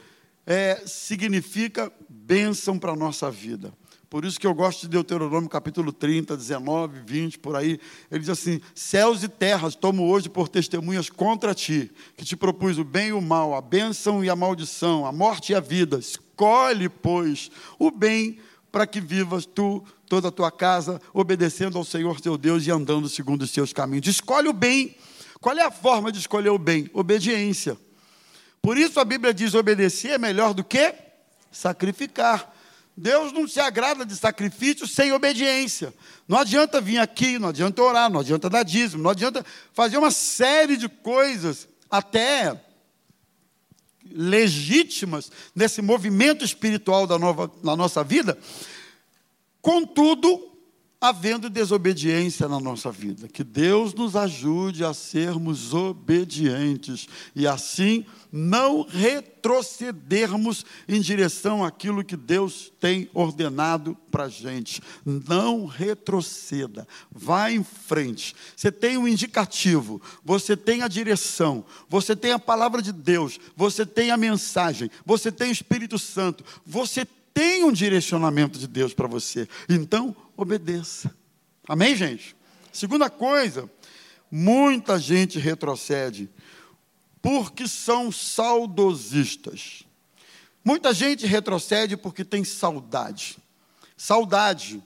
é, 0.45 0.83
significa 0.85 1.91
bênção 2.07 2.77
para 2.77 2.91
a 2.91 2.95
nossa 2.95 3.29
vida. 3.31 3.73
Por 4.11 4.25
isso 4.25 4.37
que 4.37 4.45
eu 4.45 4.53
gosto 4.53 4.81
de 4.81 4.89
Deuteronômio 4.89 5.49
capítulo 5.49 5.93
30, 5.93 6.35
19, 6.35 6.99
20, 7.05 7.39
por 7.39 7.55
aí. 7.55 7.79
Ele 8.11 8.19
diz 8.19 8.27
assim: 8.27 8.59
Céus 8.75 9.23
e 9.23 9.29
terras 9.29 9.73
tomo 9.73 10.05
hoje 10.09 10.27
por 10.27 10.49
testemunhas 10.49 11.09
contra 11.09 11.55
ti, 11.55 11.89
que 12.17 12.25
te 12.25 12.35
propus 12.35 12.77
o 12.77 12.83
bem 12.83 13.07
e 13.07 13.13
o 13.13 13.21
mal, 13.21 13.55
a 13.55 13.61
bênção 13.61 14.21
e 14.21 14.29
a 14.29 14.35
maldição, 14.35 15.05
a 15.05 15.13
morte 15.13 15.53
e 15.53 15.55
a 15.55 15.61
vida. 15.61 15.97
Escolhe, 15.97 16.89
pois, 16.89 17.49
o 17.79 17.89
bem 17.89 18.37
para 18.69 18.85
que 18.85 18.99
vivas 18.99 19.45
tu, 19.45 19.81
toda 20.09 20.27
a 20.27 20.31
tua 20.31 20.51
casa, 20.51 21.01
obedecendo 21.13 21.77
ao 21.77 21.85
Senhor 21.85 22.19
teu 22.19 22.37
Deus 22.37 22.67
e 22.67 22.71
andando 22.71 23.07
segundo 23.07 23.43
os 23.43 23.51
seus 23.51 23.71
caminhos. 23.71 24.07
Escolhe 24.07 24.49
o 24.49 24.53
bem. 24.53 24.93
Qual 25.39 25.57
é 25.57 25.63
a 25.63 25.71
forma 25.71 26.11
de 26.11 26.19
escolher 26.19 26.49
o 26.49 26.59
bem? 26.59 26.89
Obediência. 26.93 27.77
Por 28.61 28.77
isso 28.77 28.99
a 28.99 29.05
Bíblia 29.05 29.33
diz: 29.33 29.53
obedecer 29.53 30.09
é 30.09 30.17
melhor 30.17 30.53
do 30.53 30.65
que 30.65 30.93
sacrificar. 31.49 32.51
Deus 32.95 33.31
não 33.31 33.47
se 33.47 33.59
agrada 33.59 34.05
de 34.05 34.15
sacrifício 34.15 34.85
sem 34.87 35.11
obediência. 35.11 35.93
Não 36.27 36.37
adianta 36.37 36.81
vir 36.81 36.97
aqui, 36.97 37.39
não 37.39 37.49
adianta 37.49 37.81
orar, 37.81 38.09
não 38.09 38.19
adianta 38.19 38.49
dar 38.49 38.63
dízimo, 38.63 39.03
não 39.03 39.11
adianta 39.11 39.45
fazer 39.73 39.97
uma 39.97 40.11
série 40.11 40.77
de 40.77 40.87
coisas, 40.87 41.67
até 41.89 42.59
legítimas 44.13 45.31
nesse 45.55 45.81
movimento 45.81 46.43
espiritual 46.43 47.07
da, 47.07 47.17
nova, 47.17 47.51
da 47.63 47.75
nossa 47.75 48.03
vida, 48.03 48.37
contudo, 49.61 50.50
havendo 51.01 51.49
desobediência 51.49 52.47
na 52.47 52.59
nossa 52.59 52.91
vida. 52.91 53.27
Que 53.27 53.43
Deus 53.43 53.91
nos 53.95 54.15
ajude 54.15 54.85
a 54.85 54.93
sermos 54.93 55.73
obedientes 55.73 57.07
e 57.35 57.47
assim 57.47 58.05
não 58.31 58.83
retrocedermos 58.83 60.63
em 60.87 61.01
direção 61.01 61.65
àquilo 61.65 62.03
que 62.03 62.15
Deus 62.15 62.71
tem 62.79 63.09
ordenado 63.15 63.97
para 64.11 64.25
a 64.25 64.29
gente. 64.29 64.79
Não 65.03 65.65
retroceda, 65.65 66.87
vá 67.11 67.51
em 67.51 67.63
frente. 67.63 68.35
Você 68.55 68.71
tem 68.71 68.95
o 68.95 69.01
um 69.01 69.07
indicativo, 69.07 69.99
você 70.23 70.55
tem 70.55 70.83
a 70.83 70.87
direção, 70.87 71.65
você 71.89 72.15
tem 72.15 72.31
a 72.31 72.39
palavra 72.39 72.79
de 72.79 72.91
Deus, 72.91 73.39
você 73.55 73.87
tem 73.87 74.11
a 74.11 74.17
mensagem, 74.17 74.89
você 75.03 75.31
tem 75.31 75.49
o 75.49 75.51
Espírito 75.51 75.97
Santo, 75.97 76.45
você 76.63 77.03
tem 77.03 77.20
um 77.71 77.71
direcionamento 77.71 78.59
de 78.59 78.67
Deus 78.67 78.93
para 78.93 79.07
você. 79.07 79.47
Então, 79.69 80.15
obedeça. 80.35 81.15
Amém, 81.67 81.95
gente? 81.95 82.35
Segunda 82.71 83.09
coisa, 83.09 83.69
muita 84.29 84.99
gente 84.99 85.39
retrocede 85.39 86.29
porque 87.21 87.67
são 87.67 88.11
saudosistas. 88.11 89.83
Muita 90.65 90.93
gente 90.93 91.25
retrocede 91.25 91.95
porque 91.95 92.25
tem 92.25 92.43
saudade. 92.43 93.37
Saudade. 93.95 94.83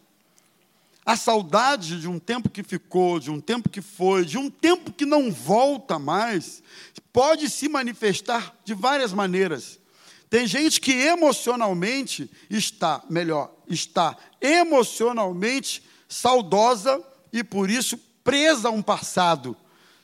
A 1.05 1.15
saudade 1.15 1.99
de 1.99 2.07
um 2.07 2.19
tempo 2.19 2.49
que 2.49 2.63
ficou, 2.63 3.19
de 3.19 3.29
um 3.31 3.39
tempo 3.39 3.69
que 3.69 3.81
foi, 3.81 4.25
de 4.25 4.37
um 4.37 4.49
tempo 4.49 4.91
que 4.91 5.05
não 5.05 5.31
volta 5.31 5.99
mais, 5.99 6.63
pode 7.13 7.49
se 7.49 7.69
manifestar 7.69 8.55
de 8.63 8.73
várias 8.73 9.13
maneiras. 9.13 9.79
Tem 10.29 10.48
gente 10.48 10.82
que 10.82 10.91
emocionalmente 10.91 12.29
está, 12.50 13.03
melhor, 13.10 13.53
está 13.67 14.17
emocionalmente 14.41 15.84
saudosa 16.08 17.01
e 17.32 17.44
por 17.44 17.70
isso 17.70 17.98
presa 18.24 18.70
a 18.70 18.72
um 18.72 18.82
passado, 18.82 19.55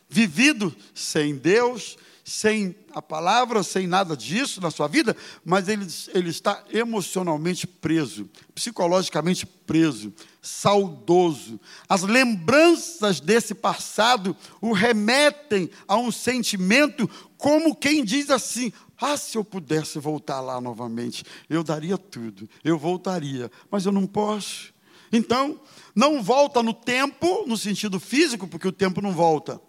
vivido 0.08 0.76
sem 0.94 1.36
Deus, 1.36 1.98
sem 2.24 2.76
a 2.94 3.02
palavra, 3.02 3.64
sem 3.64 3.88
nada 3.88 4.16
disso 4.16 4.62
na 4.62 4.70
sua 4.70 4.88
vida, 4.88 5.16
mas 5.44 5.68
ele, 5.68 5.86
ele 6.14 6.30
está 6.30 6.64
emocionalmente 6.72 7.66
preso, 7.66 8.30
psicologicamente 8.54 9.46
preso, 9.46 10.14
saudoso. 10.42 11.60
As 11.90 12.04
lembranças 12.04 13.20
desse 13.20 13.56
passado 13.56 14.36
o 14.62 14.72
remetem 14.72 15.70
a 15.88 15.98
um 15.98 16.12
sentimento 16.12 17.10
como 17.38 17.76
quem 17.76 18.04
diz 18.04 18.30
assim: 18.30 18.72
ah, 19.02 19.18
se 19.18 19.38
eu 19.38 19.44
pudesse 19.44 19.98
voltar 20.00 20.40
lá 20.42 20.62
novamente, 20.62 21.24
eu 21.50 21.64
daria 21.64 21.98
tudo, 21.98 22.48
eu 22.64 22.78
voltaria, 22.78 23.52
mas 23.70 23.86
eu 23.86 23.92
não 23.92 24.06
posso. 24.06 24.74
Então, 25.12 25.60
não 25.96 26.22
volta 26.22 26.62
no 26.62 26.74
tempo, 26.74 27.46
no 27.48 27.58
sentido 27.58 28.00
físico, 28.00 28.48
porque 28.48 28.68
o 28.68 28.72
tempo 28.72 29.02
não 29.02 29.12
volta. 29.12 29.60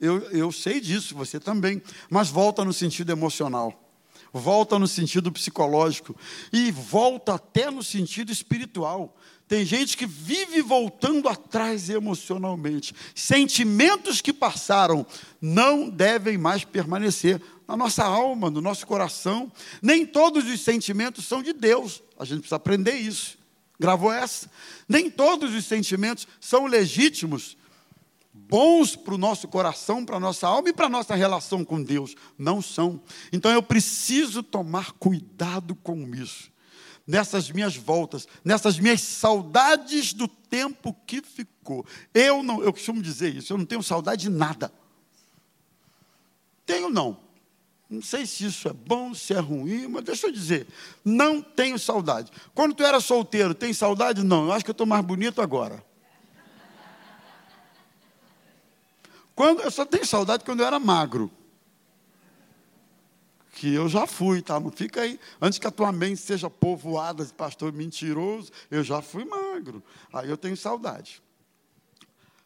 Eu, 0.00 0.18
eu 0.30 0.50
sei 0.50 0.80
disso, 0.80 1.14
você 1.14 1.38
também, 1.38 1.80
mas 2.10 2.28
volta 2.28 2.64
no 2.64 2.72
sentido 2.72 3.12
emocional 3.12 3.81
volta 4.32 4.78
no 4.78 4.88
sentido 4.88 5.30
psicológico 5.30 6.16
e 6.52 6.70
volta 6.70 7.34
até 7.34 7.70
no 7.70 7.82
sentido 7.82 8.32
espiritual. 8.32 9.16
Tem 9.46 9.66
gente 9.66 9.96
que 9.96 10.06
vive 10.06 10.62
voltando 10.62 11.28
atrás 11.28 11.90
emocionalmente. 11.90 12.94
Sentimentos 13.14 14.22
que 14.22 14.32
passaram 14.32 15.06
não 15.40 15.90
devem 15.90 16.38
mais 16.38 16.64
permanecer 16.64 17.40
na 17.68 17.76
nossa 17.76 18.04
alma, 18.04 18.50
no 18.50 18.62
nosso 18.62 18.86
coração. 18.86 19.52
Nem 19.82 20.06
todos 20.06 20.46
os 20.46 20.60
sentimentos 20.62 21.26
são 21.26 21.42
de 21.42 21.52
Deus. 21.52 22.02
A 22.18 22.24
gente 22.24 22.38
precisa 22.38 22.56
aprender 22.56 22.94
isso. 22.94 23.36
Gravou 23.78 24.12
essa? 24.12 24.50
Nem 24.88 25.10
todos 25.10 25.52
os 25.54 25.66
sentimentos 25.66 26.26
são 26.40 26.66
legítimos, 26.66 27.56
bons 28.48 28.96
para 28.96 29.14
o 29.14 29.18
nosso 29.18 29.48
coração, 29.48 30.04
para 30.04 30.16
a 30.16 30.20
nossa 30.20 30.46
alma 30.46 30.68
e 30.68 30.72
para 30.72 30.86
a 30.86 30.90
nossa 30.90 31.14
relação 31.14 31.64
com 31.64 31.82
Deus. 31.82 32.14
Não 32.38 32.60
são. 32.62 33.00
Então 33.32 33.50
eu 33.50 33.62
preciso 33.62 34.42
tomar 34.42 34.92
cuidado 34.92 35.74
com 35.74 36.14
isso 36.14 36.52
nessas 37.06 37.50
minhas 37.50 37.76
voltas, 37.76 38.28
nessas 38.44 38.78
minhas 38.78 39.00
saudades 39.00 40.12
do 40.12 40.28
tempo 40.28 40.94
que 41.06 41.20
ficou. 41.20 41.84
Eu 42.14 42.42
não, 42.42 42.62
eu 42.62 42.72
costumo 42.72 43.02
dizer 43.02 43.34
isso, 43.34 43.52
eu 43.52 43.58
não 43.58 43.64
tenho 43.64 43.82
saudade 43.82 44.22
de 44.22 44.30
nada. 44.30 44.72
Tenho 46.64 46.88
não. 46.88 47.18
Não 47.88 48.00
sei 48.00 48.24
se 48.24 48.46
isso 48.46 48.68
é 48.68 48.72
bom, 48.72 49.12
se 49.12 49.34
é 49.34 49.38
ruim, 49.38 49.86
mas 49.88 50.04
deixa 50.04 50.26
eu 50.26 50.32
dizer, 50.32 50.66
não 51.04 51.42
tenho 51.42 51.78
saudade. 51.78 52.30
Quando 52.54 52.74
tu 52.74 52.82
era 52.82 53.00
solteiro, 53.00 53.54
tem 53.54 53.74
saudade? 53.74 54.22
Não, 54.22 54.46
eu 54.46 54.52
acho 54.52 54.64
que 54.64 54.70
eu 54.70 54.72
estou 54.72 54.86
mais 54.86 55.04
bonito 55.04 55.42
agora. 55.42 55.84
Quando, 59.34 59.62
eu 59.62 59.70
só 59.70 59.84
tenho 59.84 60.06
saudade 60.06 60.44
quando 60.44 60.60
eu 60.60 60.66
era 60.66 60.78
magro 60.78 61.30
que 63.62 63.72
eu 63.72 63.88
já 63.88 64.06
fui, 64.06 64.42
tá? 64.42 64.58
Não 64.58 64.72
fica 64.72 65.02
aí. 65.02 65.20
Antes 65.40 65.58
que 65.58 65.66
a 65.66 65.70
tua 65.70 65.92
mente 65.92 66.20
seja 66.20 66.50
povoada 66.50 67.24
de 67.24 67.32
pastor 67.32 67.72
mentiroso, 67.72 68.50
eu 68.70 68.82
já 68.82 69.00
fui 69.02 69.24
magro. 69.24 69.82
Aí 70.12 70.28
eu 70.28 70.36
tenho 70.36 70.56
saudade. 70.56 71.22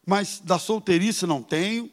Mas 0.05 0.40
da 0.40 0.59
solteirice 0.59 1.27
não 1.27 1.42
tenho. 1.42 1.90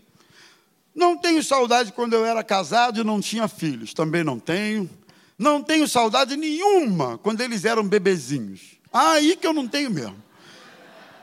Não 0.93 1.17
tenho 1.17 1.41
saudade 1.43 1.93
quando 1.93 2.13
eu 2.13 2.25
era 2.25 2.43
casado 2.43 2.99
e 2.99 3.03
não 3.03 3.21
tinha 3.21 3.47
filhos. 3.47 3.93
Também 3.93 4.23
não 4.23 4.39
tenho. 4.39 4.89
Não 5.37 5.63
tenho 5.63 5.87
saudade 5.87 6.35
nenhuma 6.35 7.17
quando 7.19 7.39
eles 7.39 7.63
eram 7.65 7.87
bebezinhos. 7.87 8.77
Aí 8.91 9.35
que 9.35 9.47
eu 9.47 9.53
não 9.53 9.67
tenho 9.67 9.89
mesmo. 9.89 10.21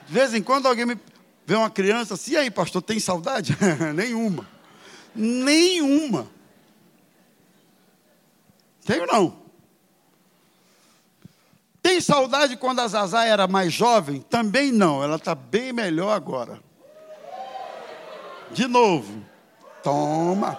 De 0.06 0.14
vez 0.14 0.32
em 0.32 0.42
quando 0.42 0.66
alguém 0.66 0.86
me 0.86 0.96
vê 1.50 1.56
uma 1.56 1.68
criança 1.68 2.14
assim, 2.14 2.34
e 2.34 2.36
aí, 2.36 2.48
pastor, 2.48 2.80
tem 2.80 3.00
saudade? 3.00 3.56
nenhuma. 3.92 4.46
Nenhuma. 5.12 6.28
Tenho 8.86 9.04
não. 9.04 9.36
Tem 11.82 12.00
saudade 12.00 12.56
quando 12.56 12.78
a 12.78 12.86
Zazá 12.86 13.24
era 13.24 13.48
mais 13.48 13.72
jovem? 13.72 14.20
Também 14.20 14.70
não, 14.70 15.02
ela 15.02 15.16
está 15.16 15.34
bem 15.34 15.72
melhor 15.72 16.12
agora. 16.12 16.62
De 18.52 18.68
novo. 18.68 19.24
Toma. 19.82 20.56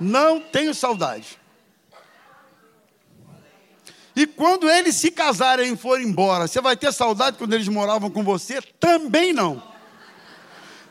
Não 0.00 0.40
tenho 0.40 0.74
saudade. 0.74 1.38
E 4.16 4.26
quando 4.26 4.70
eles 4.70 4.94
se 4.94 5.10
casarem 5.10 5.72
e 5.72 5.76
forem 5.76 6.06
embora, 6.06 6.46
você 6.46 6.60
vai 6.60 6.76
ter 6.76 6.92
saudade 6.92 7.36
quando 7.36 7.52
eles 7.52 7.68
moravam 7.68 8.10
com 8.10 8.22
você? 8.22 8.62
Também 8.78 9.32
não. 9.32 9.62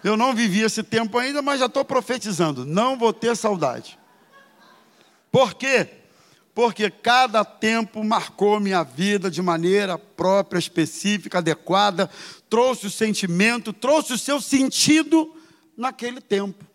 Eu 0.04 0.18
não 0.18 0.36
vivi 0.36 0.62
esse 0.62 0.84
tempo 0.84 1.18
ainda, 1.18 1.42
mas 1.42 1.60
já 1.60 1.68
estou 1.68 1.86
profetizando. 1.86 2.66
Não 2.66 2.98
vou 2.98 3.14
ter 3.14 3.36
saudade. 3.38 3.98
Por 5.32 5.54
quê? 5.54 5.90
Porque 6.54 6.92
cada 6.92 7.46
tempo 7.46 8.04
marcou 8.04 8.60
minha 8.60 8.84
vida 8.84 9.32
de 9.32 9.42
maneira 9.42 9.98
própria, 9.98 10.60
específica, 10.60 11.38
adequada, 11.38 12.10
trouxe 12.50 12.88
o 12.88 12.92
sentimento, 12.92 13.72
trouxe 13.72 14.14
o 14.14 14.18
seu 14.18 14.42
sentido 14.42 15.34
naquele 15.76 16.20
tempo. 16.20 16.66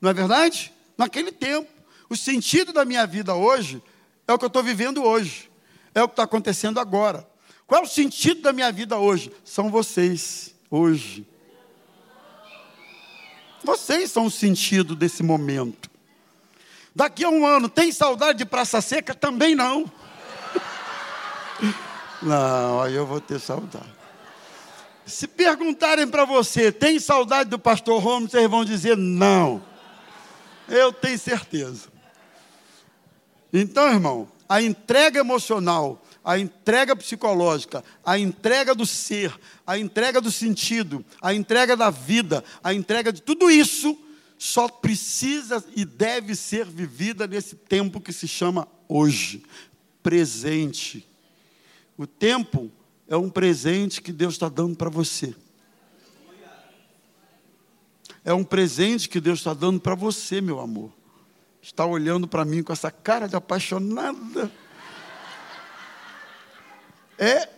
Não 0.00 0.08
é 0.08 0.14
verdade? 0.14 0.72
Naquele 0.96 1.32
tempo. 1.32 1.68
O 2.08 2.16
sentido 2.16 2.72
da 2.72 2.84
minha 2.84 3.06
vida 3.06 3.34
hoje 3.34 3.82
é 4.26 4.32
o 4.32 4.38
que 4.38 4.44
eu 4.44 4.48
estou 4.48 4.62
vivendo 4.62 5.02
hoje, 5.02 5.47
é 5.94 6.02
o 6.02 6.08
que 6.08 6.12
está 6.12 6.24
acontecendo 6.24 6.78
agora. 6.78 7.26
Qual 7.66 7.82
é 7.82 7.84
o 7.84 7.88
sentido 7.88 8.42
da 8.42 8.52
minha 8.52 8.72
vida 8.72 8.96
hoje? 8.96 9.32
São 9.44 9.70
vocês, 9.70 10.54
hoje. 10.70 11.26
Vocês 13.62 14.10
são 14.10 14.26
o 14.26 14.30
sentido 14.30 14.96
desse 14.96 15.22
momento. 15.22 15.90
Daqui 16.94 17.24
a 17.24 17.28
um 17.28 17.46
ano, 17.46 17.68
tem 17.68 17.92
saudade 17.92 18.38
de 18.38 18.46
Praça 18.46 18.80
Seca? 18.80 19.14
Também 19.14 19.54
não. 19.54 19.90
Não, 22.20 22.82
aí 22.82 22.94
eu 22.94 23.06
vou 23.06 23.20
ter 23.20 23.38
saudade. 23.38 23.94
Se 25.06 25.28
perguntarem 25.28 26.08
para 26.08 26.24
você, 26.24 26.72
tem 26.72 26.98
saudade 26.98 27.48
do 27.48 27.58
pastor 27.58 28.02
Romo? 28.02 28.28
Vocês 28.28 28.50
vão 28.50 28.64
dizer 28.64 28.96
não. 28.96 29.62
Eu 30.68 30.92
tenho 30.92 31.18
certeza. 31.18 31.88
Então, 33.52 33.88
irmão, 33.88 34.28
a 34.48 34.62
entrega 34.62 35.20
emocional, 35.20 36.02
a 36.24 36.38
entrega 36.38 36.96
psicológica, 36.96 37.84
a 38.04 38.18
entrega 38.18 38.74
do 38.74 38.86
ser, 38.86 39.38
a 39.66 39.78
entrega 39.78 40.20
do 40.20 40.30
sentido, 40.30 41.04
a 41.20 41.34
entrega 41.34 41.76
da 41.76 41.90
vida, 41.90 42.42
a 42.62 42.72
entrega 42.72 43.12
de 43.12 43.20
tudo 43.22 43.50
isso 43.50 43.96
só 44.38 44.68
precisa 44.68 45.64
e 45.74 45.84
deve 45.84 46.34
ser 46.34 46.64
vivida 46.64 47.26
nesse 47.26 47.56
tempo 47.56 48.00
que 48.00 48.12
se 48.12 48.28
chama 48.28 48.68
hoje, 48.88 49.42
presente. 50.02 51.06
O 51.96 52.06
tempo 52.06 52.70
é 53.08 53.16
um 53.16 53.28
presente 53.28 54.00
que 54.00 54.12
Deus 54.12 54.34
está 54.34 54.48
dando 54.48 54.76
para 54.76 54.88
você. 54.88 55.34
É 58.24 58.32
um 58.32 58.44
presente 58.44 59.08
que 59.08 59.20
Deus 59.20 59.40
está 59.40 59.54
dando 59.54 59.80
para 59.80 59.94
você, 59.94 60.40
meu 60.40 60.60
amor. 60.60 60.97
Está 61.68 61.84
olhando 61.84 62.26
para 62.26 62.44
mim 62.44 62.62
com 62.62 62.72
essa 62.72 62.90
cara 62.90 63.28
de 63.28 63.36
apaixonada. 63.36 64.50
É, 67.18 67.48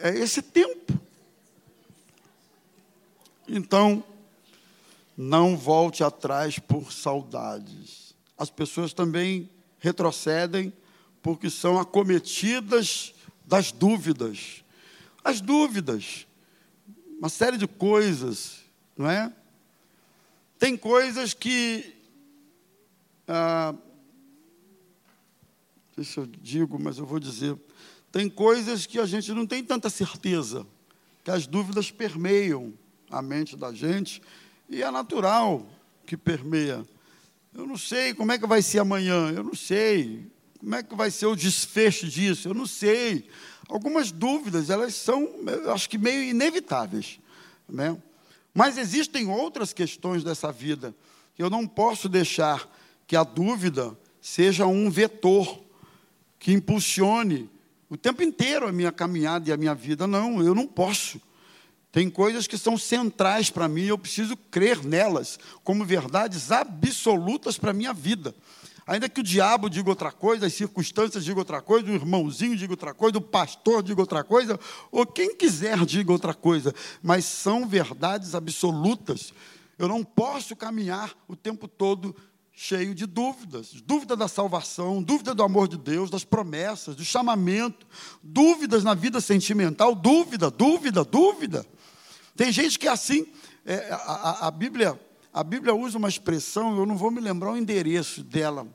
é 0.00 0.18
esse 0.18 0.42
tempo. 0.42 0.98
Então, 3.48 4.02
não 5.16 5.56
volte 5.56 6.02
atrás 6.02 6.58
por 6.58 6.92
saudades. 6.92 8.14
As 8.36 8.50
pessoas 8.50 8.92
também 8.92 9.48
retrocedem 9.78 10.72
porque 11.22 11.48
são 11.48 11.78
acometidas 11.78 13.14
das 13.44 13.70
dúvidas. 13.70 14.64
As 15.22 15.40
dúvidas, 15.40 16.26
uma 17.18 17.28
série 17.28 17.56
de 17.56 17.66
coisas, 17.68 18.58
não 18.96 19.08
é? 19.08 19.32
Tem 20.58 20.76
coisas 20.76 21.32
que. 21.32 21.95
Ah, 23.26 23.74
deixa 25.96 26.20
eu 26.20 26.26
digo, 26.26 26.78
mas 26.78 26.98
eu 26.98 27.06
vou 27.06 27.18
dizer. 27.18 27.56
Tem 28.12 28.28
coisas 28.28 28.86
que 28.86 28.98
a 28.98 29.06
gente 29.06 29.32
não 29.32 29.46
tem 29.46 29.64
tanta 29.64 29.90
certeza, 29.90 30.66
que 31.24 31.30
as 31.30 31.46
dúvidas 31.46 31.90
permeiam 31.90 32.72
a 33.10 33.20
mente 33.20 33.56
da 33.56 33.72
gente, 33.72 34.22
e 34.68 34.82
é 34.82 34.90
natural 34.90 35.66
que 36.06 36.16
permeia. 36.16 36.86
Eu 37.54 37.66
não 37.66 37.76
sei 37.76 38.14
como 38.14 38.32
é 38.32 38.38
que 38.38 38.46
vai 38.46 38.62
ser 38.62 38.78
amanhã, 38.78 39.32
eu 39.32 39.42
não 39.42 39.54
sei. 39.54 40.30
Como 40.58 40.74
é 40.74 40.82
que 40.82 40.94
vai 40.94 41.10
ser 41.10 41.26
o 41.26 41.36
desfecho 41.36 42.06
disso? 42.06 42.48
Eu 42.48 42.54
não 42.54 42.66
sei. 42.66 43.28
Algumas 43.68 44.12
dúvidas, 44.12 44.70
elas 44.70 44.94
são, 44.94 45.28
acho 45.72 45.88
que 45.88 45.98
meio 45.98 46.22
inevitáveis. 46.22 47.18
Né? 47.68 47.96
Mas 48.54 48.78
existem 48.78 49.28
outras 49.28 49.72
questões 49.72 50.22
dessa 50.22 50.52
vida 50.52 50.94
que 51.34 51.42
eu 51.42 51.50
não 51.50 51.66
posso 51.66 52.08
deixar 52.08 52.68
que 53.06 53.16
a 53.16 53.22
dúvida 53.22 53.96
seja 54.20 54.66
um 54.66 54.90
vetor 54.90 55.60
que 56.38 56.52
impulsione 56.52 57.48
o 57.88 57.96
tempo 57.96 58.22
inteiro 58.22 58.66
a 58.66 58.72
minha 58.72 58.90
caminhada 58.90 59.48
e 59.48 59.52
a 59.52 59.56
minha 59.56 59.74
vida. 59.74 60.06
Não, 60.06 60.42
eu 60.42 60.54
não 60.54 60.66
posso. 60.66 61.20
Tem 61.92 62.10
coisas 62.10 62.46
que 62.46 62.58
são 62.58 62.76
centrais 62.76 63.48
para 63.48 63.68
mim, 63.68 63.84
eu 63.84 63.96
preciso 63.96 64.36
crer 64.50 64.84
nelas 64.84 65.38
como 65.64 65.84
verdades 65.84 66.50
absolutas 66.52 67.56
para 67.56 67.70
a 67.70 67.74
minha 67.74 67.94
vida. 67.94 68.34
Ainda 68.86 69.08
que 69.08 69.20
o 69.20 69.22
diabo 69.22 69.68
diga 69.68 69.88
outra 69.88 70.12
coisa, 70.12 70.46
as 70.46 70.52
circunstâncias 70.52 71.24
digam 71.24 71.38
outra 71.38 71.60
coisa, 71.60 71.90
o 71.90 71.94
irmãozinho 71.94 72.56
diga 72.56 72.72
outra 72.72 72.94
coisa, 72.94 73.18
o 73.18 73.20
pastor 73.22 73.82
diga 73.82 74.00
outra 74.00 74.22
coisa, 74.22 74.60
ou 74.92 75.04
quem 75.06 75.34
quiser 75.34 75.84
diga 75.84 76.12
outra 76.12 76.34
coisa, 76.34 76.72
mas 77.02 77.24
são 77.24 77.66
verdades 77.66 78.34
absolutas. 78.34 79.32
Eu 79.78 79.88
não 79.88 80.04
posso 80.04 80.54
caminhar 80.54 81.14
o 81.26 81.34
tempo 81.34 81.66
todo 81.66 82.14
cheio 82.58 82.94
de 82.94 83.04
dúvidas, 83.04 83.74
dúvida 83.82 84.16
da 84.16 84.26
salvação, 84.26 85.02
dúvida 85.02 85.34
do 85.34 85.42
amor 85.42 85.68
de 85.68 85.76
Deus, 85.76 86.08
das 86.08 86.24
promessas, 86.24 86.96
do 86.96 87.04
chamamento, 87.04 87.86
dúvidas 88.22 88.82
na 88.82 88.94
vida 88.94 89.20
sentimental, 89.20 89.94
dúvida, 89.94 90.50
dúvida, 90.50 91.04
dúvida. 91.04 91.66
Tem 92.34 92.50
gente 92.50 92.78
que 92.78 92.88
é 92.88 92.90
assim, 92.90 93.26
é, 93.66 93.90
a, 93.92 94.46
a, 94.46 94.50
Bíblia 94.50 94.98
a 95.34 95.44
Bíblia 95.44 95.74
usa 95.74 95.98
uma 95.98 96.08
expressão, 96.08 96.78
eu 96.78 96.86
não 96.86 96.96
vou 96.96 97.10
me 97.10 97.20
lembrar 97.20 97.52
o 97.52 97.58
endereço 97.58 98.24
dela. 98.24 98.66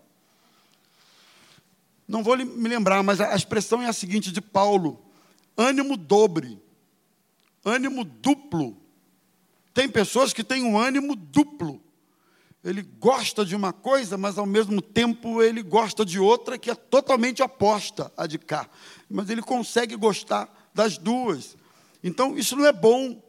Não 2.07 2.21
vou 2.21 2.37
me 2.37 2.69
lembrar, 2.69 3.01
mas 3.01 3.19
a 3.19 3.35
expressão 3.35 3.81
é 3.81 3.87
a 3.87 3.93
seguinte 3.93 4.31
de 4.31 4.41
Paulo: 4.41 5.03
ânimo 5.57 5.97
dobre, 5.97 6.61
ânimo 7.65 8.03
duplo. 8.03 8.77
Tem 9.73 9.89
pessoas 9.89 10.33
que 10.33 10.43
têm 10.43 10.63
um 10.63 10.77
ânimo 10.77 11.15
duplo. 11.15 11.81
Ele 12.63 12.81
gosta 12.81 13.43
de 13.43 13.55
uma 13.55 13.73
coisa, 13.73 14.17
mas 14.17 14.37
ao 14.37 14.45
mesmo 14.45 14.81
tempo 14.81 15.41
ele 15.41 15.63
gosta 15.63 16.05
de 16.05 16.19
outra 16.19 16.57
que 16.57 16.69
é 16.69 16.75
totalmente 16.75 17.41
oposta 17.41 18.11
à 18.15 18.27
de 18.27 18.37
cá. 18.37 18.69
Mas 19.09 19.29
ele 19.29 19.41
consegue 19.41 19.95
gostar 19.95 20.69
das 20.73 20.97
duas. 20.97 21.57
Então, 22.03 22.37
isso 22.37 22.55
não 22.55 22.65
é 22.65 22.71
bom. 22.71 23.21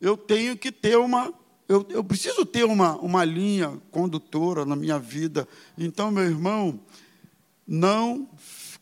Eu 0.00 0.16
tenho 0.16 0.56
que 0.56 0.70
ter 0.70 0.96
uma 0.96 1.32
eu, 1.68 1.86
eu 1.88 2.04
preciso 2.04 2.44
ter 2.44 2.64
uma, 2.64 2.96
uma 2.96 3.24
linha 3.24 3.80
condutora 3.90 4.64
na 4.64 4.76
minha 4.76 4.98
vida. 4.98 5.48
Então, 5.78 6.10
meu 6.10 6.24
irmão, 6.24 6.78
não 7.66 8.28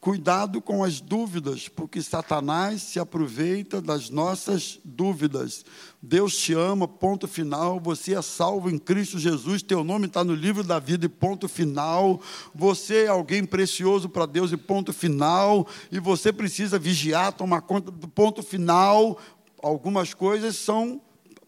cuidado 0.02 0.60
com 0.60 0.82
as 0.82 1.00
dúvidas, 1.00 1.68
porque 1.68 2.02
Satanás 2.02 2.82
se 2.82 2.98
aproveita 2.98 3.80
das 3.80 4.10
nossas 4.10 4.80
dúvidas. 4.84 5.64
Deus 6.02 6.36
te 6.36 6.52
ama, 6.54 6.88
ponto 6.88 7.28
final. 7.28 7.78
Você 7.78 8.12
é 8.12 8.20
salvo 8.20 8.68
em 8.68 8.80
Cristo 8.80 9.16
Jesus, 9.16 9.62
teu 9.62 9.84
nome 9.84 10.06
está 10.06 10.24
no 10.24 10.34
livro 10.34 10.64
da 10.64 10.80
vida, 10.80 11.06
e 11.06 11.08
ponto 11.08 11.48
final. 11.48 12.20
Você 12.52 13.04
é 13.04 13.06
alguém 13.06 13.44
precioso 13.44 14.08
para 14.08 14.26
Deus, 14.26 14.50
e 14.50 14.56
ponto 14.56 14.92
final. 14.92 15.68
E 15.92 16.00
você 16.00 16.32
precisa 16.32 16.80
vigiar, 16.80 17.32
tomar 17.32 17.60
conta 17.60 17.92
do 17.92 18.08
ponto 18.08 18.42
final. 18.42 19.20
Algumas 19.62 20.12
coisas 20.12 20.56
são 20.56 21.00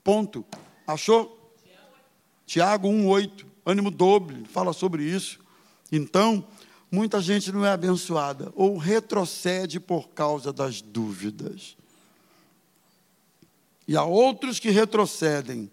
ponto. 0.05 0.45
Achou? 0.87 1.53
Tiago 2.47 2.87
1,8, 2.87 3.47
ânimo 3.67 3.91
dobre, 3.91 4.45
fala 4.49 4.73
sobre 4.73 5.03
isso. 5.03 5.41
Então, 5.91 6.47
muita 6.95 7.21
gente 7.21 7.51
não 7.51 7.67
é 7.67 7.73
abençoada 7.73 8.53
ou 8.55 8.79
retrocede 8.79 9.81
por 9.81 10.11
causa 10.11 10.53
das 10.53 10.81
dúvidas. 10.81 11.77
E 13.87 13.97
há 13.97 14.05
outros 14.05 14.61
que 14.61 14.71
retrocedem. 14.71 15.69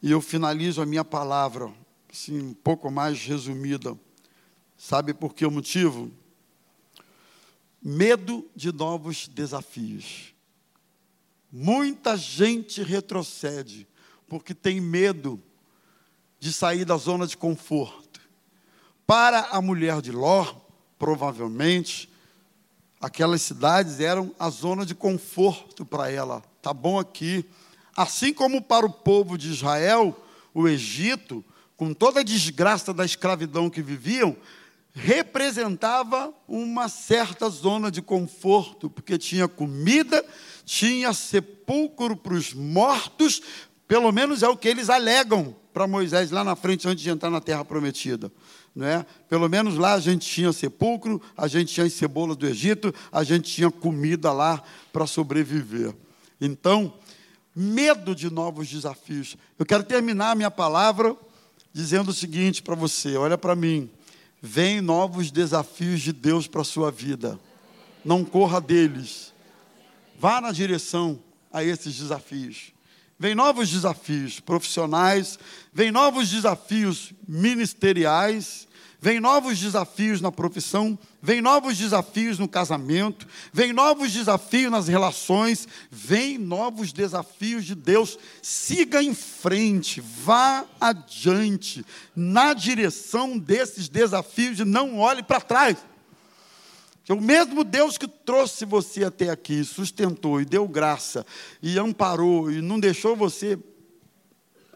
E 0.00 0.10
eu 0.10 0.20
finalizo 0.20 0.80
a 0.80 0.86
minha 0.86 1.04
palavra, 1.04 1.72
assim, 2.10 2.40
um 2.40 2.54
pouco 2.54 2.90
mais 2.92 3.20
resumida. 3.24 3.98
Sabe 4.78 5.12
por 5.12 5.34
que 5.34 5.44
o 5.44 5.50
motivo? 5.50 6.12
Medo 7.82 8.48
de 8.54 8.72
novos 8.72 9.26
desafios. 9.26 10.32
Muita 11.50 12.16
gente 12.16 12.82
retrocede 12.82 13.86
porque 14.28 14.54
tem 14.54 14.80
medo 14.80 15.42
de 16.38 16.52
sair 16.52 16.84
da 16.84 16.96
zona 16.96 17.26
de 17.26 17.36
conforto. 17.36 18.05
Para 19.06 19.48
a 19.52 19.62
mulher 19.62 20.02
de 20.02 20.10
Ló, 20.10 20.44
provavelmente, 20.98 22.10
aquelas 23.00 23.40
cidades 23.42 24.00
eram 24.00 24.34
a 24.36 24.50
zona 24.50 24.84
de 24.84 24.96
conforto 24.96 25.84
para 25.84 26.10
ela. 26.10 26.42
Tá 26.60 26.74
bom 26.74 26.98
aqui. 26.98 27.48
Assim 27.96 28.34
como 28.34 28.60
para 28.60 28.84
o 28.84 28.92
povo 28.92 29.38
de 29.38 29.48
Israel, 29.48 30.14
o 30.52 30.66
Egito, 30.66 31.44
com 31.76 31.94
toda 31.94 32.20
a 32.20 32.24
desgraça 32.24 32.92
da 32.92 33.04
escravidão 33.04 33.70
que 33.70 33.80
viviam, 33.80 34.36
representava 34.92 36.32
uma 36.48 36.88
certa 36.88 37.48
zona 37.50 37.90
de 37.90 38.00
conforto, 38.00 38.88
porque 38.88 39.18
tinha 39.18 39.46
comida, 39.46 40.24
tinha 40.64 41.12
sepulcro 41.12 42.16
para 42.16 42.32
os 42.32 42.54
mortos, 42.54 43.42
pelo 43.86 44.10
menos 44.12 44.42
é 44.42 44.48
o 44.48 44.56
que 44.56 44.68
eles 44.68 44.90
alegam 44.90 45.54
para 45.72 45.86
Moisés 45.86 46.30
lá 46.30 46.42
na 46.42 46.56
frente 46.56 46.88
antes 46.88 47.02
de 47.02 47.10
entrar 47.10 47.30
na 47.30 47.40
terra 47.40 47.64
prometida. 47.64 48.32
Não 48.74 48.86
é? 48.86 49.06
Pelo 49.28 49.48
menos 49.48 49.76
lá 49.76 49.94
a 49.94 50.00
gente 50.00 50.28
tinha 50.28 50.52
sepulcro, 50.52 51.20
a 51.36 51.46
gente 51.48 51.72
tinha 51.72 51.86
as 51.86 51.92
cebolas 51.92 52.36
do 52.36 52.46
Egito, 52.46 52.94
a 53.12 53.22
gente 53.22 53.52
tinha 53.52 53.70
comida 53.70 54.32
lá 54.32 54.62
para 54.92 55.06
sobreviver. 55.06 55.94
Então, 56.40 56.92
medo 57.54 58.14
de 58.14 58.30
novos 58.30 58.68
desafios. 58.68 59.36
Eu 59.58 59.64
quero 59.64 59.82
terminar 59.82 60.32
a 60.32 60.34
minha 60.34 60.50
palavra 60.50 61.16
dizendo 61.72 62.10
o 62.10 62.14
seguinte 62.14 62.62
para 62.62 62.74
você: 62.74 63.16
olha 63.16 63.38
para 63.38 63.56
mim. 63.56 63.90
Vem 64.42 64.80
novos 64.80 65.30
desafios 65.30 66.02
de 66.02 66.12
Deus 66.12 66.46
para 66.46 66.60
a 66.60 66.64
sua 66.64 66.90
vida. 66.90 67.40
Não 68.04 68.24
corra 68.24 68.60
deles. 68.60 69.32
Vá 70.18 70.40
na 70.40 70.52
direção 70.52 71.18
a 71.52 71.64
esses 71.64 71.96
desafios. 71.96 72.75
Vem 73.18 73.34
novos 73.34 73.70
desafios 73.70 74.40
profissionais, 74.40 75.38
vem 75.72 75.90
novos 75.90 76.28
desafios 76.28 77.14
ministeriais, 77.26 78.68
vem 79.00 79.20
novos 79.20 79.58
desafios 79.58 80.20
na 80.20 80.30
profissão, 80.30 80.98
vem 81.22 81.40
novos 81.40 81.78
desafios 81.78 82.38
no 82.38 82.46
casamento, 82.46 83.26
vem 83.54 83.72
novos 83.72 84.12
desafios 84.12 84.70
nas 84.70 84.86
relações, 84.86 85.66
vem 85.90 86.36
novos 86.36 86.92
desafios 86.92 87.64
de 87.64 87.74
Deus. 87.74 88.18
Siga 88.42 89.02
em 89.02 89.14
frente, 89.14 90.02
vá 90.02 90.66
adiante, 90.78 91.86
na 92.14 92.52
direção 92.52 93.38
desses 93.38 93.88
desafios 93.88 94.60
e 94.60 94.64
não 94.64 94.98
olhe 94.98 95.22
para 95.22 95.40
trás. 95.40 95.78
O 97.08 97.20
mesmo 97.20 97.62
Deus 97.62 97.96
que 97.96 98.08
trouxe 98.08 98.64
você 98.64 99.04
até 99.04 99.30
aqui, 99.30 99.62
sustentou 99.62 100.40
e 100.40 100.44
deu 100.44 100.66
graça, 100.66 101.24
e 101.62 101.78
amparou, 101.78 102.50
e 102.50 102.60
não 102.60 102.80
deixou 102.80 103.14
você 103.14 103.58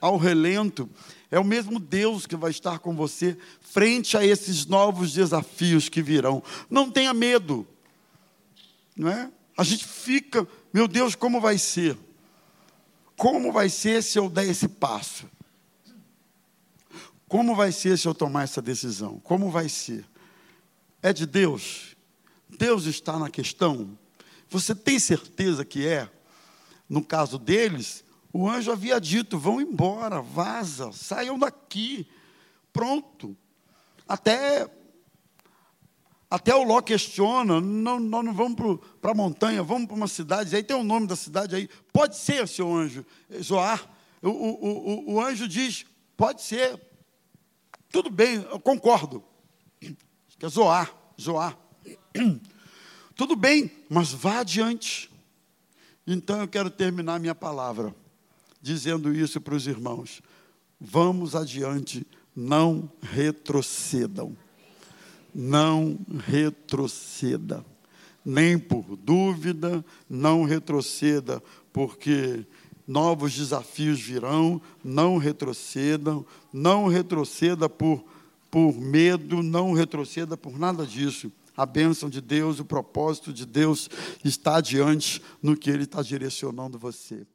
ao 0.00 0.16
relento, 0.16 0.88
é 1.30 1.38
o 1.38 1.44
mesmo 1.44 1.78
Deus 1.78 2.26
que 2.26 2.36
vai 2.36 2.50
estar 2.50 2.78
com 2.78 2.94
você 2.94 3.36
frente 3.60 4.16
a 4.16 4.24
esses 4.24 4.66
novos 4.66 5.12
desafios 5.12 5.88
que 5.88 6.02
virão. 6.02 6.42
Não 6.68 6.90
tenha 6.90 7.12
medo, 7.12 7.66
não 8.96 9.08
é? 9.08 9.30
A 9.56 9.64
gente 9.64 9.86
fica, 9.86 10.46
meu 10.72 10.88
Deus, 10.88 11.14
como 11.14 11.40
vai 11.40 11.58
ser? 11.58 11.96
Como 13.16 13.52
vai 13.52 13.68
ser 13.68 14.02
se 14.02 14.18
eu 14.18 14.30
der 14.30 14.48
esse 14.48 14.66
passo? 14.66 15.28
Como 17.28 17.54
vai 17.54 17.70
ser 17.70 17.98
se 17.98 18.08
eu 18.08 18.14
tomar 18.14 18.44
essa 18.44 18.62
decisão? 18.62 19.20
Como 19.20 19.50
vai 19.50 19.68
ser? 19.68 20.04
É 21.02 21.12
de 21.12 21.26
Deus? 21.26 21.89
Deus 22.58 22.84
está 22.86 23.18
na 23.18 23.30
questão? 23.30 23.98
Você 24.48 24.74
tem 24.74 24.98
certeza 24.98 25.64
que 25.64 25.86
é? 25.86 26.10
No 26.88 27.04
caso 27.04 27.38
deles, 27.38 28.04
o 28.32 28.48
anjo 28.48 28.72
havia 28.72 29.00
dito: 29.00 29.38
vão 29.38 29.60
embora, 29.60 30.20
vaza, 30.20 30.92
saiam 30.92 31.38
daqui. 31.38 32.06
Pronto. 32.72 33.36
Até 34.06 34.68
até 36.30 36.54
o 36.54 36.62
Ló 36.62 36.80
questiona, 36.80 37.60
não, 37.60 37.98
nós 37.98 38.24
não 38.24 38.32
vamos 38.32 38.78
para 39.00 39.10
a 39.10 39.14
montanha, 39.14 39.64
vamos 39.64 39.88
para 39.88 39.96
uma 39.96 40.06
cidade, 40.06 40.54
aí 40.54 40.62
tem 40.62 40.76
o 40.76 40.84
nome 40.84 41.08
da 41.08 41.16
cidade 41.16 41.56
aí, 41.56 41.68
pode 41.92 42.16
ser, 42.16 42.46
seu 42.46 42.72
anjo, 42.72 43.04
Zoar. 43.42 43.84
O, 44.22 44.28
o, 44.28 45.10
o, 45.10 45.14
o 45.14 45.20
anjo 45.20 45.48
diz, 45.48 45.84
pode 46.16 46.42
ser, 46.42 46.80
tudo 47.90 48.08
bem, 48.10 48.46
eu 48.48 48.60
concordo. 48.60 49.24
Que 49.80 50.46
é 50.46 50.48
Zoar, 50.48 50.94
Zoar. 51.20 51.58
Tudo 53.14 53.36
bem, 53.36 53.70
mas 53.88 54.12
vá 54.12 54.40
adiante. 54.40 55.10
Então 56.06 56.40
eu 56.40 56.48
quero 56.48 56.70
terminar 56.70 57.20
minha 57.20 57.34
palavra 57.34 57.94
dizendo 58.60 59.14
isso 59.14 59.40
para 59.40 59.54
os 59.54 59.66
irmãos. 59.66 60.22
Vamos 60.80 61.34
adiante, 61.34 62.06
não 62.34 62.90
retrocedam 63.00 64.36
não 65.34 65.98
retroceda. 66.26 67.64
Nem 68.24 68.58
por 68.58 68.96
dúvida, 68.96 69.84
não 70.08 70.44
retroceda, 70.44 71.42
porque 71.72 72.44
novos 72.86 73.34
desafios 73.34 73.98
virão, 73.98 74.60
não 74.84 75.16
retrocedam, 75.16 76.24
não 76.52 76.86
retroceda 76.86 77.68
por, 77.68 78.04
por 78.50 78.74
medo, 78.74 79.42
não 79.42 79.72
retroceda 79.72 80.36
por 80.36 80.58
nada 80.58 80.86
disso. 80.86 81.32
A 81.60 81.66
bênção 81.66 82.08
de 82.08 82.22
Deus, 82.22 82.58
o 82.58 82.64
propósito 82.64 83.34
de 83.34 83.44
Deus 83.44 83.90
está 84.24 84.56
adiante 84.56 85.20
no 85.42 85.54
que 85.54 85.68
Ele 85.68 85.82
está 85.82 86.00
direcionando 86.00 86.78
você. 86.78 87.26